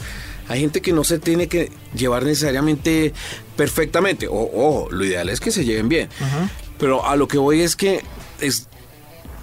hay 0.51 0.60
gente 0.60 0.81
que 0.81 0.91
no 0.91 1.03
se 1.03 1.17
tiene 1.17 1.48
que 1.48 1.72
llevar 1.96 2.24
necesariamente 2.24 3.13
perfectamente. 3.55 4.27
O, 4.27 4.34
ojo, 4.36 4.88
lo 4.91 5.05
ideal 5.05 5.29
es 5.29 5.39
que 5.39 5.51
se 5.51 5.63
lleven 5.63 5.89
bien. 5.89 6.10
Pero 6.77 7.05
a 7.05 7.15
lo 7.15 7.27
que 7.27 7.38
voy 7.38 7.62
es 7.62 7.75
que 7.75 8.03
es 8.39 8.67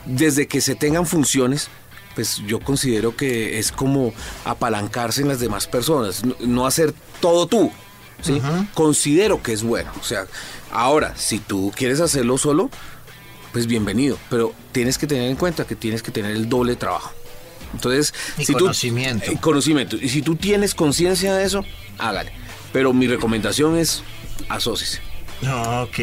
desde 0.04 0.46
que 0.46 0.60
se 0.60 0.74
tengan 0.74 1.06
funciones, 1.06 1.68
pues 2.14 2.42
yo 2.46 2.60
considero 2.60 3.16
que 3.16 3.58
es 3.58 3.72
como 3.72 4.12
apalancarse 4.44 5.22
en 5.22 5.28
las 5.28 5.40
demás 5.40 5.66
personas, 5.66 6.24
no, 6.24 6.34
no 6.40 6.66
hacer 6.66 6.92
todo 7.20 7.46
tú. 7.46 7.70
¿sí? 8.22 8.40
Considero 8.74 9.42
que 9.42 9.52
es 9.52 9.62
bueno. 9.62 9.90
O 10.00 10.04
sea, 10.04 10.26
ahora, 10.72 11.14
si 11.16 11.38
tú 11.38 11.72
quieres 11.74 12.00
hacerlo 12.00 12.36
solo, 12.38 12.70
pues 13.52 13.66
bienvenido, 13.66 14.18
pero 14.28 14.52
tienes 14.72 14.98
que 14.98 15.06
tener 15.06 15.30
en 15.30 15.36
cuenta 15.36 15.66
que 15.66 15.74
tienes 15.74 16.02
que 16.02 16.10
tener 16.10 16.32
el 16.32 16.48
doble 16.48 16.76
trabajo. 16.76 17.12
Entonces, 17.74 18.14
Y 18.38 18.44
si 18.44 18.52
conocimiento. 18.52 19.26
Tú, 19.26 19.32
eh, 19.32 19.38
conocimiento. 19.40 19.96
Y 19.96 20.08
si 20.08 20.22
tú 20.22 20.36
tienes 20.36 20.74
conciencia 20.74 21.34
de 21.34 21.44
eso, 21.44 21.64
hágale. 21.98 22.32
Pero 22.72 22.92
mi 22.92 23.06
recomendación 23.06 23.76
es 23.76 24.02
asóciese. 24.48 25.00
No, 25.42 25.82
ok. 25.82 25.98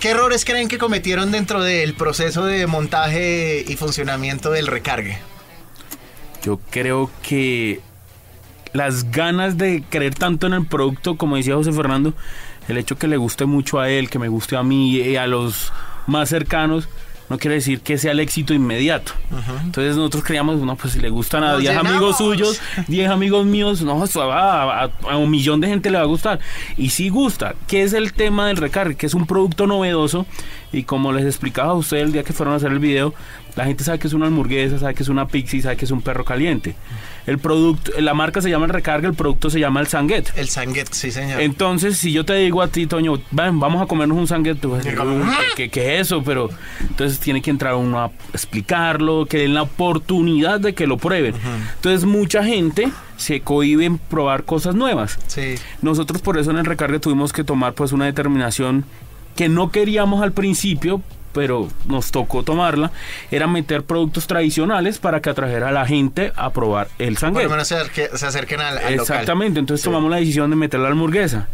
¿Qué 0.00 0.10
errores 0.10 0.44
creen 0.44 0.68
que 0.68 0.78
cometieron 0.78 1.32
dentro 1.32 1.62
del 1.62 1.94
proceso 1.94 2.44
de 2.44 2.66
montaje 2.66 3.64
y 3.66 3.76
funcionamiento 3.76 4.50
del 4.50 4.68
recargue? 4.68 5.18
Yo 6.44 6.60
creo 6.70 7.10
que 7.22 7.80
las 8.72 9.10
ganas 9.10 9.58
de 9.58 9.82
creer 9.88 10.14
tanto 10.14 10.46
en 10.46 10.52
el 10.52 10.66
producto, 10.66 11.16
como 11.16 11.36
decía 11.36 11.56
José 11.56 11.72
Fernando, 11.72 12.14
el 12.68 12.78
hecho 12.78 12.96
que 12.96 13.08
le 13.08 13.16
guste 13.16 13.44
mucho 13.46 13.80
a 13.80 13.90
él, 13.90 14.08
que 14.08 14.18
me 14.18 14.28
guste 14.28 14.56
a 14.56 14.62
mí 14.62 14.94
y 14.94 15.16
a 15.16 15.26
los 15.26 15.72
más 16.06 16.28
cercanos, 16.28 16.88
no 17.28 17.38
quiere 17.38 17.56
decir 17.56 17.80
que 17.80 17.98
sea 17.98 18.12
el 18.12 18.20
éxito 18.20 18.54
inmediato. 18.54 19.12
Entonces 19.64 19.96
nosotros 19.96 20.24
creíamos, 20.24 20.60
no, 20.60 20.76
pues 20.76 20.94
si 20.94 21.00
le 21.00 21.10
gustan 21.10 21.44
a 21.44 21.52
Nos 21.52 21.60
10 21.60 21.76
amigos 21.76 22.16
suyos, 22.18 22.60
10 22.88 23.10
amigos 23.10 23.44
míos, 23.46 23.82
no, 23.82 24.02
a, 24.02 24.84
a- 24.84 24.90
a 25.10 25.16
un 25.16 25.30
millón 25.30 25.60
de 25.60 25.68
gente 25.68 25.90
le 25.90 25.98
va 25.98 26.04
a 26.04 26.06
gustar. 26.06 26.40
Y 26.76 26.90
sí 26.90 27.08
gusta. 27.10 27.54
¿Qué 27.66 27.82
es 27.82 27.92
el 27.92 28.12
tema 28.12 28.48
del 28.48 28.56
recargue? 28.56 28.96
Que 28.96 29.06
es 29.06 29.14
un 29.14 29.26
producto 29.26 29.66
novedoso 29.66 30.26
y 30.72 30.82
como 30.84 31.12
les 31.12 31.24
explicaba 31.26 31.70
a 31.70 31.74
ustedes 31.74 32.04
el 32.04 32.12
día 32.12 32.22
que 32.24 32.32
fueron 32.32 32.54
a 32.54 32.56
hacer 32.56 32.72
el 32.72 32.78
video, 32.78 33.14
la 33.56 33.64
gente 33.64 33.84
sabe 33.84 33.98
que 33.98 34.06
es 34.06 34.12
una 34.12 34.26
hamburguesa, 34.26 34.78
sabe 34.78 34.94
que 34.94 35.02
es 35.02 35.08
una 35.08 35.26
pizza 35.26 35.56
y 35.56 35.62
sabe 35.62 35.76
que 35.76 35.84
es 35.84 35.90
un 35.90 36.00
perro 36.02 36.24
caliente. 36.24 36.74
El 37.28 37.38
producto, 37.38 37.92
la 38.00 38.14
marca 38.14 38.40
se 38.40 38.48
llama 38.50 38.64
el 38.66 38.72
recargue, 38.72 39.06
el 39.06 39.14
producto 39.14 39.50
se 39.50 39.60
llama 39.60 39.80
el 39.80 39.86
sanguet. 39.86 40.32
El 40.36 40.48
sanguet, 40.48 40.88
sí, 40.92 41.10
señor. 41.12 41.40
Entonces, 41.42 41.98
si 41.98 42.10
yo 42.10 42.24
te 42.24 42.34
digo 42.34 42.62
a 42.62 42.68
ti, 42.68 42.86
Toño, 42.86 43.20
ven, 43.30 43.60
vamos 43.60 43.82
a 43.82 43.86
comernos 43.86 44.16
un 44.16 44.26
sanguet, 44.26 44.58
tú 44.58 44.70
vas 44.70 44.80
a 44.80 44.82
decir, 44.84 44.98
Como, 44.98 45.16
"Uy, 45.16 45.22
"Ah". 45.26 45.38
¿qué, 45.54 45.68
qué 45.68 45.96
es 45.96 46.06
eso? 46.06 46.22
Pero 46.24 46.48
entonces 46.80 47.20
tiene 47.20 47.42
que 47.42 47.50
entrar 47.50 47.74
uno 47.74 48.00
a 48.00 48.10
explicarlo, 48.32 49.26
que 49.26 49.38
den 49.38 49.52
la 49.54 49.62
oportunidad 49.62 50.58
de 50.58 50.74
que 50.74 50.86
lo 50.86 50.96
prueben. 50.96 51.34
Entonces, 51.76 52.04
mucha 52.06 52.42
gente 52.42 52.88
se 53.18 53.40
cohíbe 53.40 53.84
en 53.84 53.98
probar 53.98 54.44
cosas 54.44 54.74
nuevas. 54.74 55.18
Sí. 55.26 55.56
Nosotros 55.82 56.22
por 56.22 56.38
eso 56.38 56.50
en 56.50 56.56
el 56.58 56.64
recargue 56.64 56.98
tuvimos 56.98 57.32
que 57.32 57.44
tomar 57.44 57.74
pues 57.74 57.92
una 57.92 58.06
determinación 58.06 58.84
que 59.36 59.48
no 59.48 59.70
queríamos 59.70 60.22
al 60.22 60.32
principio, 60.32 61.02
pero 61.38 61.68
nos 61.86 62.10
tocó 62.10 62.42
tomarla, 62.42 62.90
era 63.30 63.46
meter 63.46 63.84
productos 63.84 64.26
tradicionales 64.26 64.98
para 64.98 65.20
que 65.20 65.30
atrajera 65.30 65.68
a 65.68 65.70
la 65.72 65.86
gente 65.86 66.32
a 66.34 66.50
probar 66.50 66.88
el 66.98 67.14
Por 67.14 67.20
sanguet. 67.20 67.44
lo 67.44 67.50
menos 67.50 67.68
se, 67.68 67.76
acerque- 67.76 68.10
se 68.16 68.26
acerquen 68.26 68.58
al, 68.60 68.76
al 68.78 68.82
local. 68.82 68.92
Exactamente, 68.94 69.60
entonces 69.60 69.84
tomamos 69.84 70.10
la 70.10 70.16
decisión 70.16 70.50
de 70.50 70.56
meter 70.56 70.80
la 70.80 70.88
hamburguesa. 70.88 71.46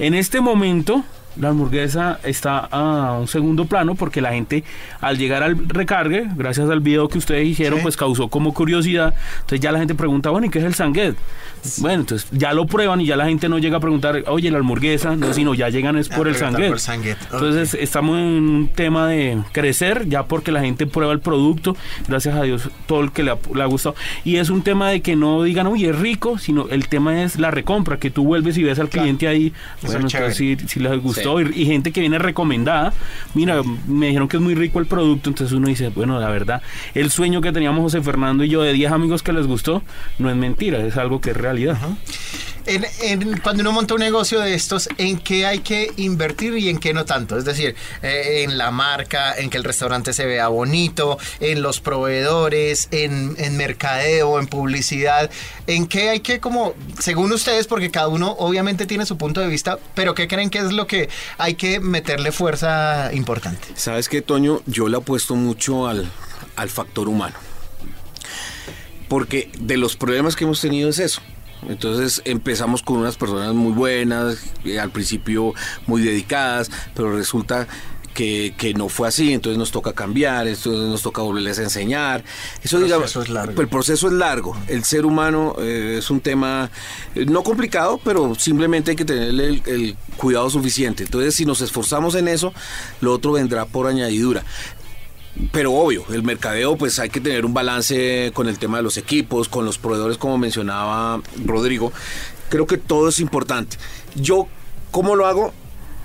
En 0.00 0.14
este 0.14 0.40
momento, 0.40 1.04
la 1.36 1.50
hamburguesa 1.50 2.18
está 2.24 2.58
a 2.58 3.12
un 3.20 3.28
segundo 3.28 3.66
plano 3.66 3.94
porque 3.94 4.20
la 4.20 4.32
gente 4.32 4.64
al 5.00 5.16
llegar 5.18 5.44
al 5.44 5.68
recargue, 5.68 6.26
gracias 6.34 6.68
al 6.68 6.80
video 6.80 7.08
que 7.08 7.18
ustedes 7.18 7.46
hicieron, 7.46 7.78
Sí. 7.78 7.82
pues 7.84 7.96
causó 7.96 8.26
como 8.26 8.52
curiosidad. 8.52 9.14
Entonces 9.36 9.60
ya 9.60 9.70
la 9.70 9.78
gente 9.78 9.94
pregunta, 9.94 10.30
bueno, 10.30 10.48
¿y 10.48 10.50
qué 10.50 10.58
es 10.58 10.64
el 10.64 10.74
sanguet? 10.74 11.14
Bueno, 11.78 12.00
entonces 12.00 12.28
ya 12.32 12.52
lo 12.52 12.66
prueban 12.66 13.00
y 13.00 13.06
ya 13.06 13.16
la 13.16 13.26
gente 13.26 13.48
no 13.48 13.58
llega 13.58 13.76
a 13.76 13.80
preguntar, 13.80 14.24
oye, 14.26 14.50
la 14.50 14.58
hamburguesa, 14.58 15.16
no, 15.16 15.32
sino 15.32 15.54
ya 15.54 15.68
llegan 15.68 15.96
es 15.96 16.10
A 16.10 16.16
por 16.16 16.28
el 16.28 16.34
sanguet. 16.34 16.68
por. 16.68 16.78
Entonces 17.32 17.74
estamos 17.74 18.18
en 18.18 18.24
un 18.24 18.68
tema 18.74 19.06
de 19.08 19.38
crecer, 19.52 20.08
ya 20.08 20.24
porque 20.24 20.52
la 20.52 20.60
gente 20.60 20.86
prueba 20.86 21.12
el 21.12 21.20
producto, 21.20 21.76
gracias 22.08 22.34
a 22.36 22.42
Dios, 22.42 22.68
todo 22.86 23.00
el 23.02 23.12
que 23.12 23.22
le 23.22 23.30
ha, 23.32 23.38
le 23.54 23.62
ha 23.62 23.66
gustado. 23.66 23.94
Y 24.24 24.36
es 24.36 24.50
un 24.50 24.62
tema 24.62 24.90
de 24.90 25.00
que 25.00 25.16
no 25.16 25.42
digan, 25.42 25.66
uy, 25.66 25.84
es 25.86 25.96
rico, 25.98 26.38
sino 26.38 26.68
el 26.68 26.88
tema 26.88 27.22
es 27.22 27.38
la 27.38 27.50
recompra, 27.50 27.98
que 27.98 28.10
tú 28.10 28.24
vuelves 28.24 28.56
y 28.58 28.62
ves 28.62 28.78
al 28.78 28.88
Claro. 28.88 29.02
cliente 29.04 29.28
ahí, 29.28 29.52
bueno, 29.82 30.06
es 30.06 30.14
entonces 30.14 30.36
sí 30.70 30.80
les 30.80 31.00
gustó. 31.02 31.40
Y, 31.40 31.50
y 31.62 31.66
gente 31.66 31.92
que 31.92 32.00
viene 32.00 32.18
recomendada, 32.18 32.92
mira, 33.34 33.62
me 33.86 34.06
dijeron 34.06 34.28
que 34.28 34.36
es 34.38 34.42
muy 34.42 34.54
rico 34.54 34.78
el 34.78 34.86
producto, 34.86 35.28
entonces 35.30 35.54
uno 35.56 35.68
dice, 35.68 35.88
bueno, 35.90 36.18
la 36.18 36.28
verdad, 36.30 36.62
el 36.94 37.10
sueño 37.10 37.40
que 37.40 37.52
teníamos 37.52 37.82
José 37.82 38.00
Fernando 38.02 38.44
y 38.44 38.48
yo 38.48 38.62
de 38.62 38.72
10 38.72 38.92
amigos 38.92 39.22
que 39.22 39.32
les 39.32 39.46
gustó, 39.46 39.82
no 40.18 40.30
es 40.30 40.36
mentira, 40.36 40.78
es 40.84 40.96
algo 40.96 41.20
que 41.20 41.30
es 41.30 41.36
realidad. 41.48 41.76
En- 42.66 42.84
en- 43.00 43.38
cuando 43.38 43.62
uno 43.62 43.72
monta 43.72 43.94
un 43.94 44.00
negocio 44.00 44.40
de 44.40 44.52
estos, 44.52 44.90
¿en 44.98 45.18
qué 45.18 45.46
hay 45.46 45.60
que 45.60 45.90
invertir 45.96 46.52
y 46.58 46.68
en 46.68 46.76
qué 46.78 46.92
no 46.92 47.06
tanto? 47.06 47.38
Es 47.38 47.46
decir, 47.46 47.74
eh, 48.02 48.44
en 48.44 48.58
la 48.58 48.70
marca, 48.70 49.34
en 49.38 49.48
que 49.48 49.56
el 49.56 49.64
restaurante 49.64 50.12
se 50.12 50.26
vea 50.26 50.48
bonito, 50.48 51.18
en 51.40 51.62
los 51.62 51.80
proveedores, 51.80 52.88
en, 52.90 53.36
en 53.38 53.56
mercadeo, 53.56 54.38
en 54.38 54.48
publicidad. 54.48 55.30
¿En 55.66 55.86
qué 55.86 56.10
hay 56.10 56.20
que, 56.20 56.40
como, 56.40 56.74
según 56.98 57.32
ustedes, 57.32 57.66
porque 57.66 57.90
cada 57.90 58.08
uno 58.08 58.32
obviamente 58.38 58.84
tiene 58.84 59.06
su 59.06 59.16
punto 59.16 59.40
de 59.40 59.46
vista, 59.46 59.78
pero 59.94 60.14
qué 60.14 60.28
creen 60.28 60.50
que 60.50 60.58
es 60.58 60.70
lo 60.72 60.86
que 60.86 61.08
hay 61.38 61.54
que 61.54 61.80
meterle 61.80 62.32
fuerza 62.32 63.10
importante? 63.14 63.66
¿Sabes 63.76 64.10
qué, 64.10 64.20
Toño? 64.20 64.60
Yo 64.66 64.88
le 64.88 64.98
apuesto 64.98 65.34
mucho 65.36 65.86
al, 65.88 66.06
al 66.56 66.68
factor 66.68 67.08
humano. 67.08 67.36
Porque 69.08 69.50
de 69.58 69.78
los 69.78 69.96
problemas 69.96 70.36
que 70.36 70.44
hemos 70.44 70.60
tenido 70.60 70.90
es 70.90 70.98
eso. 70.98 71.22
Entonces 71.68 72.22
empezamos 72.24 72.82
con 72.82 72.98
unas 72.98 73.16
personas 73.16 73.54
muy 73.54 73.72
buenas, 73.72 74.38
eh, 74.64 74.78
al 74.78 74.90
principio 74.90 75.54
muy 75.86 76.02
dedicadas, 76.02 76.70
pero 76.94 77.16
resulta 77.16 77.66
que, 78.14 78.52
que 78.56 78.74
no 78.74 78.88
fue 78.88 79.06
así, 79.06 79.32
entonces 79.32 79.58
nos 79.58 79.70
toca 79.70 79.92
cambiar, 79.92 80.48
entonces 80.48 80.88
nos 80.90 81.02
toca 81.02 81.22
volverles 81.22 81.58
a 81.60 81.62
enseñar. 81.62 82.24
Eso, 82.64 82.78
El 82.78 82.84
digamos, 82.84 83.12
proceso 83.12 83.22
es 83.22 83.28
largo. 83.28 83.60
el 83.60 83.68
proceso 83.68 84.06
es 84.08 84.12
largo. 84.12 84.56
El 84.66 84.82
ser 84.82 85.06
humano 85.06 85.54
eh, 85.60 85.96
es 85.98 86.10
un 86.10 86.20
tema 86.20 86.68
eh, 87.14 87.26
no 87.26 87.44
complicado, 87.44 88.00
pero 88.02 88.34
simplemente 88.34 88.90
hay 88.90 88.96
que 88.96 89.04
tenerle 89.04 89.46
el, 89.48 89.62
el 89.66 89.96
cuidado 90.16 90.50
suficiente. 90.50 91.04
Entonces, 91.04 91.34
si 91.36 91.44
nos 91.44 91.60
esforzamos 91.60 92.16
en 92.16 92.26
eso, 92.26 92.52
lo 93.00 93.12
otro 93.12 93.32
vendrá 93.32 93.66
por 93.66 93.86
añadidura. 93.86 94.42
Pero 95.52 95.72
obvio, 95.72 96.04
el 96.10 96.22
mercadeo 96.22 96.76
pues 96.76 96.98
hay 96.98 97.10
que 97.10 97.20
tener 97.20 97.44
un 97.46 97.54
balance 97.54 98.32
con 98.34 98.48
el 98.48 98.58
tema 98.58 98.78
de 98.78 98.82
los 98.82 98.96
equipos, 98.96 99.48
con 99.48 99.64
los 99.64 99.78
proveedores 99.78 100.18
como 100.18 100.36
mencionaba 100.38 101.20
Rodrigo. 101.44 101.92
Creo 102.48 102.66
que 102.66 102.76
todo 102.78 103.08
es 103.08 103.20
importante. 103.20 103.76
Yo, 104.16 104.48
¿cómo 104.90 105.14
lo 105.16 105.26
hago 105.26 105.52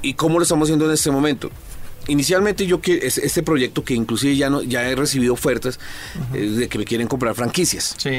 y 0.02 0.14
cómo 0.14 0.38
lo 0.40 0.44
estamos 0.44 0.68
haciendo 0.68 0.86
en 0.86 0.92
este 0.92 1.10
momento? 1.10 1.50
Inicialmente 2.08 2.68
yo 2.68 2.82
que 2.82 3.00
es- 3.08 3.18
este 3.18 3.44
proyecto 3.44 3.84
que 3.84 3.94
inclusive 3.94 4.36
ya 4.36 4.50
no 4.50 4.62
ya 4.62 4.88
he 4.90 4.96
recibido 4.96 5.34
ofertas 5.34 5.80
eh, 6.34 6.40
de 6.42 6.68
que 6.68 6.78
me 6.78 6.86
quieren 6.86 7.08
comprar 7.08 7.34
franquicias. 7.34 7.96
Sí. 7.98 8.12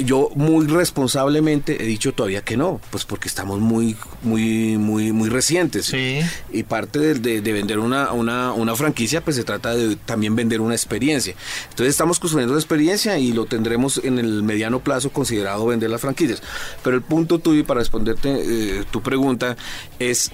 Yo 0.00 0.30
muy 0.36 0.68
responsablemente 0.68 1.82
he 1.82 1.86
dicho 1.86 2.12
todavía 2.14 2.42
que 2.42 2.56
no, 2.56 2.80
pues 2.90 3.04
porque 3.04 3.26
estamos 3.26 3.58
muy 3.58 3.96
muy 4.22 4.78
muy 4.78 5.10
muy 5.10 5.28
recientes. 5.28 5.86
Sí. 5.86 6.20
Y 6.52 6.62
parte 6.62 7.00
de, 7.00 7.14
de- 7.14 7.40
de 7.40 7.52
vender 7.52 7.80
una, 7.80 8.12
una, 8.12 8.52
una 8.52 8.76
franquicia, 8.76 9.24
pues 9.24 9.34
se 9.34 9.42
trata 9.42 9.74
de 9.74 9.96
también 9.96 10.36
vender 10.36 10.60
una 10.60 10.74
experiencia. 10.76 11.34
Entonces 11.70 11.88
estamos 11.88 12.20
construyendo 12.20 12.54
la 12.54 12.60
experiencia 12.60 13.18
y 13.18 13.32
lo 13.32 13.46
tendremos 13.46 14.00
en 14.04 14.20
el 14.20 14.44
mediano 14.44 14.78
plazo 14.78 15.10
considerado 15.10 15.66
vender 15.66 15.90
las 15.90 16.00
franquicias. 16.00 16.44
Pero 16.84 16.94
el 16.94 17.02
punto 17.02 17.40
tuyo, 17.40 17.66
para 17.66 17.80
responderte 17.80 18.30
eh, 18.30 18.84
tu 18.92 19.02
pregunta, 19.02 19.56
es 19.98 20.30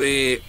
eh, 0.00 0.42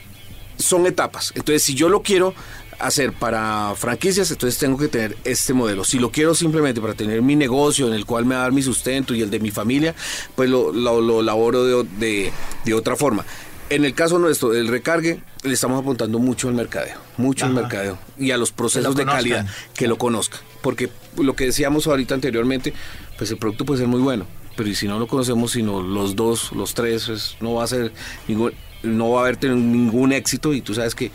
son 0.58 0.86
etapas. 0.86 1.32
Entonces, 1.34 1.64
si 1.64 1.76
yo 1.76 1.88
lo 1.88 2.02
quiero 2.02 2.34
hacer 2.80 3.14
para 3.14 3.74
franquicias, 3.76 4.30
entonces 4.32 4.60
tengo 4.60 4.78
que 4.78 4.88
tener 4.88 5.18
este 5.24 5.54
modelo. 5.54 5.84
Si 5.84 6.00
lo 6.00 6.12
quiero 6.12 6.36
simplemente 6.36 6.80
para 6.80 6.94
tener 6.94 7.22
mi 7.22 7.36
negocio 7.36 7.88
en 7.88 7.94
el 7.94 8.06
cual 8.06 8.26
me 8.26 8.36
va 8.36 8.42
a 8.42 8.44
dar 8.44 8.52
mi 8.52 8.62
sustento 8.62 9.16
y 9.16 9.22
el 9.22 9.30
de 9.30 9.40
mi 9.40 9.52
familia, 9.52 9.96
pues 10.36 10.50
lo, 10.50 10.72
lo, 10.72 11.02
lo 11.02 11.22
laboro 11.22 11.64
de, 11.64 11.88
de, 12.00 12.32
de 12.66 12.74
otra 12.74 12.96
forma. 12.96 13.26
En 13.70 13.84
el 13.84 13.94
caso 13.94 14.18
nuestro 14.18 14.50
del 14.50 14.70
recargue, 14.70 15.20
le 15.44 15.54
estamos 15.54 15.82
apuntando 15.82 16.20
mucho 16.20 16.48
al 16.48 16.54
mercadeo, 16.54 16.98
mucho 17.18 17.46
al 17.46 17.54
mercadeo 17.54 17.98
y 18.18 18.32
a 18.32 18.38
los 18.38 18.54
procesos 18.54 18.96
de 18.96 19.06
calidad, 19.06 19.46
que 19.74 19.88
lo 19.90 19.98
conozcan. 19.98 20.40
Porque 20.62 20.90
lo 21.18 21.36
que 21.36 21.46
decíamos 21.46 21.86
ahorita 21.86 22.14
anteriormente, 22.14 22.74
pues 23.18 23.30
el 23.32 23.38
producto 23.38 23.66
puede 23.66 23.80
ser 23.80 23.90
muy 23.90 24.00
bueno, 24.00 24.26
pero 24.56 24.74
si 24.74 24.88
no 24.88 25.00
lo 25.00 25.08
conocemos, 25.08 25.52
sino 25.52 25.82
los 25.82 26.16
dos, 26.16 26.54
los 26.54 26.74
tres, 26.76 27.08
pues 27.08 27.36
no 27.42 27.56
va 27.56 27.66
a 27.66 27.68
ser 27.68 27.92
ningún, 28.30 28.54
no 28.84 29.10
va 29.12 29.20
a 29.20 29.28
haber 29.28 29.44
ningún 29.50 30.14
éxito 30.14 30.54
y 30.54 30.62
tú 30.62 30.74
sabes 30.74 30.96
que 30.96 31.12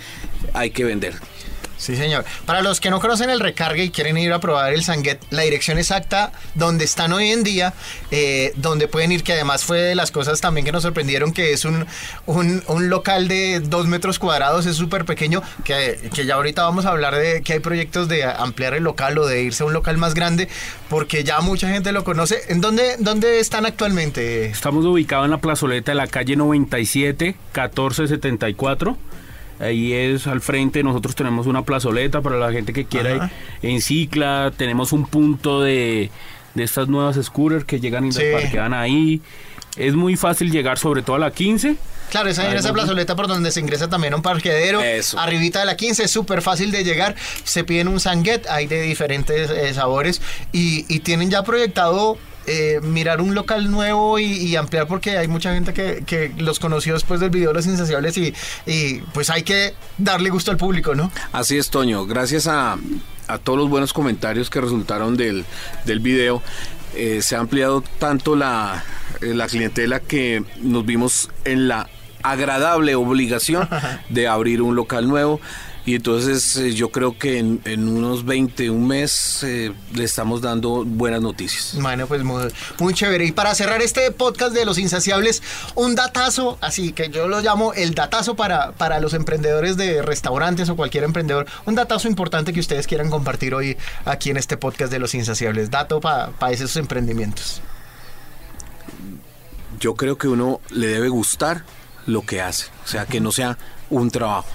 hay 0.52 0.72
que 0.72 0.84
vender. 0.84 1.14
Sí, 1.82 1.96
señor. 1.96 2.24
Para 2.46 2.62
los 2.62 2.78
que 2.78 2.90
no 2.90 3.00
conocen 3.00 3.28
el 3.28 3.40
recargue 3.40 3.82
y 3.82 3.90
quieren 3.90 4.16
ir 4.16 4.32
a 4.32 4.38
probar 4.38 4.72
el 4.72 4.84
Sanguet, 4.84 5.18
la 5.30 5.42
dirección 5.42 5.78
exacta 5.78 6.30
donde 6.54 6.84
están 6.84 7.12
hoy 7.12 7.32
en 7.32 7.42
día, 7.42 7.74
eh, 8.12 8.52
donde 8.54 8.86
pueden 8.86 9.10
ir, 9.10 9.24
que 9.24 9.32
además 9.32 9.64
fue 9.64 9.80
de 9.80 9.96
las 9.96 10.12
cosas 10.12 10.40
también 10.40 10.64
que 10.64 10.70
nos 10.70 10.84
sorprendieron, 10.84 11.32
que 11.32 11.52
es 11.52 11.64
un, 11.64 11.84
un, 12.26 12.88
local 12.88 13.26
de 13.26 13.58
dos 13.58 13.88
metros 13.88 14.20
cuadrados, 14.20 14.64
es 14.66 14.76
súper 14.76 15.04
pequeño, 15.04 15.42
que, 15.64 16.08
que, 16.14 16.24
ya 16.24 16.36
ahorita 16.36 16.62
vamos 16.62 16.86
a 16.86 16.90
hablar 16.90 17.16
de 17.16 17.42
que 17.42 17.54
hay 17.54 17.58
proyectos 17.58 18.06
de 18.06 18.22
ampliar 18.22 18.74
el 18.74 18.84
local 18.84 19.18
o 19.18 19.26
de 19.26 19.42
irse 19.42 19.64
a 19.64 19.66
un 19.66 19.72
local 19.72 19.98
más 19.98 20.14
grande, 20.14 20.48
porque 20.88 21.24
ya 21.24 21.40
mucha 21.40 21.68
gente 21.68 21.90
lo 21.90 22.04
conoce. 22.04 22.42
¿En 22.46 22.60
dónde, 22.60 22.94
dónde 23.00 23.40
están 23.40 23.66
actualmente? 23.66 24.46
Estamos 24.46 24.84
ubicados 24.84 25.24
en 25.24 25.32
la 25.32 25.38
plazoleta 25.38 25.90
de 25.90 25.96
la 25.96 26.06
calle 26.06 26.36
97, 26.36 27.24
1474 27.54 28.96
ahí 29.62 29.92
es 29.92 30.26
al 30.26 30.40
frente, 30.40 30.82
nosotros 30.82 31.14
tenemos 31.14 31.46
una 31.46 31.62
plazoleta 31.62 32.20
para 32.20 32.36
la 32.36 32.52
gente 32.52 32.72
que 32.72 32.84
quiera 32.84 33.14
ir 33.14 33.22
en 33.62 33.80
cicla, 33.80 34.52
tenemos 34.56 34.92
un 34.92 35.06
punto 35.06 35.62
de, 35.62 36.10
de 36.54 36.62
estas 36.62 36.88
nuevas 36.88 37.16
scooters 37.22 37.64
que 37.64 37.80
llegan 37.80 38.06
y 38.06 38.12
sí. 38.12 38.22
parquean 38.32 38.74
ahí. 38.74 39.22
Es 39.76 39.94
muy 39.94 40.16
fácil 40.16 40.50
llegar 40.50 40.78
sobre 40.78 41.02
todo 41.02 41.16
a 41.16 41.18
la 41.18 41.30
15. 41.30 41.76
Claro, 42.10 42.28
esa 42.28 42.54
esa 42.54 42.74
plazoleta 42.74 43.16
por 43.16 43.26
donde 43.26 43.50
se 43.50 43.60
ingresa 43.60 43.88
también 43.88 44.12
un 44.12 44.20
parqueadero. 44.20 44.82
Eso. 44.82 45.18
Arribita 45.18 45.60
de 45.60 45.64
la 45.64 45.78
15, 45.78 46.04
es 46.04 46.10
súper 46.10 46.42
fácil 46.42 46.70
de 46.70 46.84
llegar. 46.84 47.14
Se 47.44 47.64
piden 47.64 47.88
un 47.88 48.00
sanguet, 48.00 48.46
hay 48.50 48.66
de 48.66 48.82
diferentes 48.82 49.50
eh, 49.50 49.72
sabores. 49.72 50.20
Y, 50.52 50.84
y 50.94 50.98
tienen 51.00 51.30
ya 51.30 51.42
proyectado 51.42 52.18
eh, 52.46 52.80
mirar 52.82 53.20
un 53.20 53.34
local 53.34 53.70
nuevo 53.70 54.18
y, 54.18 54.24
y, 54.24 54.56
ampliar 54.56 54.86
porque 54.86 55.16
hay 55.16 55.28
mucha 55.28 55.54
gente 55.54 55.72
que, 55.72 56.02
que, 56.04 56.32
los 56.38 56.58
conoció 56.58 56.94
después 56.94 57.20
del 57.20 57.30
video 57.30 57.52
Los 57.52 57.66
Insaciables 57.66 58.16
y, 58.16 58.34
y, 58.66 58.98
pues 59.14 59.30
hay 59.30 59.42
que 59.42 59.74
darle 59.98 60.30
gusto 60.30 60.50
al 60.50 60.56
público, 60.56 60.94
¿no? 60.94 61.10
Así 61.32 61.56
es, 61.56 61.70
Toño. 61.70 62.06
Gracias 62.06 62.46
a, 62.46 62.78
a 63.28 63.38
todos 63.38 63.58
los 63.58 63.68
buenos 63.68 63.92
comentarios 63.92 64.50
que 64.50 64.60
resultaron 64.60 65.16
del, 65.16 65.44
del 65.84 66.00
video. 66.00 66.42
Eh, 66.94 67.22
se 67.22 67.36
ha 67.36 67.38
ampliado 67.38 67.82
tanto 67.98 68.36
la, 68.36 68.84
la 69.20 69.46
clientela 69.46 70.00
que 70.00 70.44
nos 70.60 70.84
vimos 70.84 71.30
en 71.44 71.68
la 71.68 71.88
agradable 72.22 72.94
obligación 72.94 73.68
de 74.08 74.28
abrir 74.28 74.62
un 74.62 74.74
local 74.74 75.08
nuevo. 75.08 75.40
Y 75.84 75.96
entonces 75.96 76.56
eh, 76.56 76.72
yo 76.72 76.90
creo 76.90 77.18
que 77.18 77.38
en, 77.38 77.60
en, 77.64 77.88
unos 77.88 78.24
20, 78.24 78.70
un 78.70 78.86
mes, 78.86 79.42
eh, 79.42 79.72
le 79.94 80.04
estamos 80.04 80.40
dando 80.40 80.84
buenas 80.84 81.20
noticias. 81.20 81.76
Bueno, 81.80 82.06
pues 82.06 82.22
muy, 82.22 82.44
muy, 82.78 82.94
chévere. 82.94 83.24
Y 83.24 83.32
para 83.32 83.52
cerrar 83.54 83.82
este 83.82 84.12
podcast 84.12 84.54
de 84.54 84.64
Los 84.64 84.78
Insaciables, 84.78 85.42
un 85.74 85.96
datazo, 85.96 86.56
así 86.60 86.92
que 86.92 87.10
yo 87.10 87.26
lo 87.26 87.40
llamo 87.40 87.72
el 87.74 87.94
datazo 87.94 88.36
para, 88.36 88.72
para 88.72 89.00
los 89.00 89.12
emprendedores 89.12 89.76
de 89.76 90.02
restaurantes 90.02 90.68
o 90.68 90.76
cualquier 90.76 91.02
emprendedor, 91.02 91.46
un 91.66 91.74
datazo 91.74 92.06
importante 92.06 92.52
que 92.52 92.60
ustedes 92.60 92.86
quieran 92.86 93.10
compartir 93.10 93.52
hoy 93.54 93.76
aquí 94.04 94.30
en 94.30 94.36
este 94.36 94.56
podcast 94.56 94.92
de 94.92 95.00
Los 95.00 95.14
Insaciables. 95.14 95.70
Dato 95.70 96.00
para 96.00 96.28
pa 96.30 96.52
esos 96.52 96.76
emprendimientos. 96.76 97.60
Yo 99.80 99.94
creo 99.96 100.16
que 100.16 100.28
uno 100.28 100.60
le 100.70 100.86
debe 100.86 101.08
gustar 101.08 101.64
lo 102.06 102.22
que 102.22 102.40
hace, 102.40 102.66
o 102.84 102.88
sea, 102.88 103.06
que 103.06 103.20
no 103.20 103.32
sea 103.32 103.58
un 103.90 104.10
trabajo, 104.10 104.48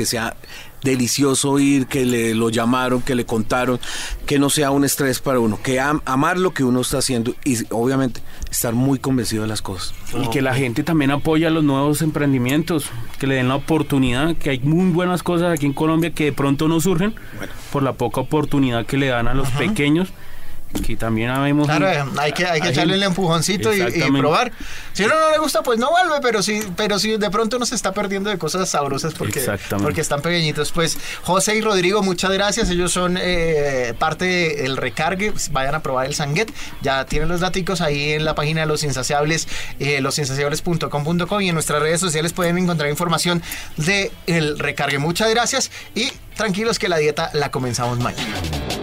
que 0.00 0.06
sea 0.06 0.34
delicioso 0.82 1.50
oír 1.50 1.86
que 1.86 2.06
le 2.06 2.34
lo 2.34 2.48
llamaron, 2.48 3.02
que 3.02 3.14
le 3.14 3.26
contaron, 3.26 3.78
que 4.24 4.38
no 4.38 4.48
sea 4.48 4.70
un 4.70 4.82
estrés 4.82 5.20
para 5.20 5.38
uno, 5.38 5.60
que 5.62 5.78
am, 5.78 6.00
amar 6.06 6.38
lo 6.38 6.54
que 6.54 6.64
uno 6.64 6.80
está 6.80 6.96
haciendo 6.96 7.34
y 7.44 7.58
obviamente 7.68 8.22
estar 8.50 8.72
muy 8.72 8.98
convencido 8.98 9.42
de 9.42 9.48
las 9.48 9.60
cosas. 9.60 9.92
Y 10.18 10.30
que 10.30 10.40
la 10.40 10.54
gente 10.54 10.84
también 10.84 11.10
apoya 11.10 11.50
los 11.50 11.64
nuevos 11.64 12.00
emprendimientos, 12.00 12.86
que 13.18 13.26
le 13.26 13.34
den 13.34 13.48
la 13.48 13.56
oportunidad, 13.56 14.36
que 14.36 14.48
hay 14.48 14.60
muy 14.60 14.90
buenas 14.90 15.22
cosas 15.22 15.52
aquí 15.52 15.66
en 15.66 15.74
Colombia 15.74 16.12
que 16.12 16.24
de 16.24 16.32
pronto 16.32 16.66
no 16.66 16.80
surgen 16.80 17.14
bueno. 17.36 17.52
por 17.70 17.82
la 17.82 17.92
poca 17.92 18.22
oportunidad 18.22 18.86
que 18.86 18.96
le 18.96 19.08
dan 19.08 19.28
a 19.28 19.34
los 19.34 19.48
Ajá. 19.48 19.58
pequeños 19.58 20.08
que 20.86 20.96
también 20.96 21.30
habemos 21.30 21.66
claro 21.66 21.86
hay 22.18 22.32
que 22.32 22.46
hay 22.46 22.60
que 22.60 22.68
hay 22.68 22.72
echarle 22.72 22.94
el 22.94 23.02
empujoncito 23.02 23.72
y, 23.74 23.82
y, 23.82 24.10
probar. 24.10 24.52
Si 24.92 25.02
a 25.02 25.06
uno 25.06 25.14
no 25.14 25.30
le 25.30 25.38
gusta 25.38 25.62
pues 25.62 25.78
no 25.78 25.90
vuelve 25.90 26.20
pero 26.22 26.42
si 26.42 26.60
pero 26.76 26.98
si 26.98 27.16
de 27.16 27.30
pronto 27.30 27.56
uno 27.56 27.66
se 27.66 27.74
está 27.74 27.92
perdiendo 27.92 28.30
de 28.30 28.38
cosas 28.38 28.68
sabrosas 28.68 29.14
porque 29.14 29.44
porque 29.82 30.00
están 30.00 30.22
pequeñitos 30.22 30.72
pues 30.72 30.98
José 31.22 31.56
y 31.56 31.60
Rodrigo 31.60 32.02
muchas 32.02 32.30
gracias. 32.32 32.70
Ellos 32.70 32.92
son 32.92 33.18
eh, 33.20 33.94
parte 33.98 34.24
del 34.24 34.76
recargue. 34.76 35.32
Vayan 35.52 35.74
a 35.74 35.82
probar 35.82 36.06
el 36.06 36.14
sanguet. 36.14 36.52
Ya 36.82 37.04
tienen 37.04 37.28
los 37.28 37.40
datos 37.40 37.50
ahí 37.80 38.12
en 38.12 38.24
la 38.24 38.34
página 38.34 38.62
de 38.62 38.66
los 38.66 38.84
insaciables 38.84 39.48
eh, 39.78 40.00
losinsaciables.com.co 40.00 41.40
y 41.40 41.48
en 41.48 41.54
nuestras 41.54 41.82
redes 41.82 42.00
sociales 42.00 42.32
pueden 42.32 42.58
encontrar 42.58 42.90
información 42.90 43.42
de 43.76 44.10
el 44.26 44.58
recargue. 44.58 44.98
Muchas 44.98 45.30
gracias 45.30 45.70
y 45.94 46.12
tranquilos 46.36 46.78
que 46.78 46.88
la 46.88 46.96
dieta 46.98 47.30
la 47.34 47.50
comenzamos 47.50 47.98
mañana 47.98 48.79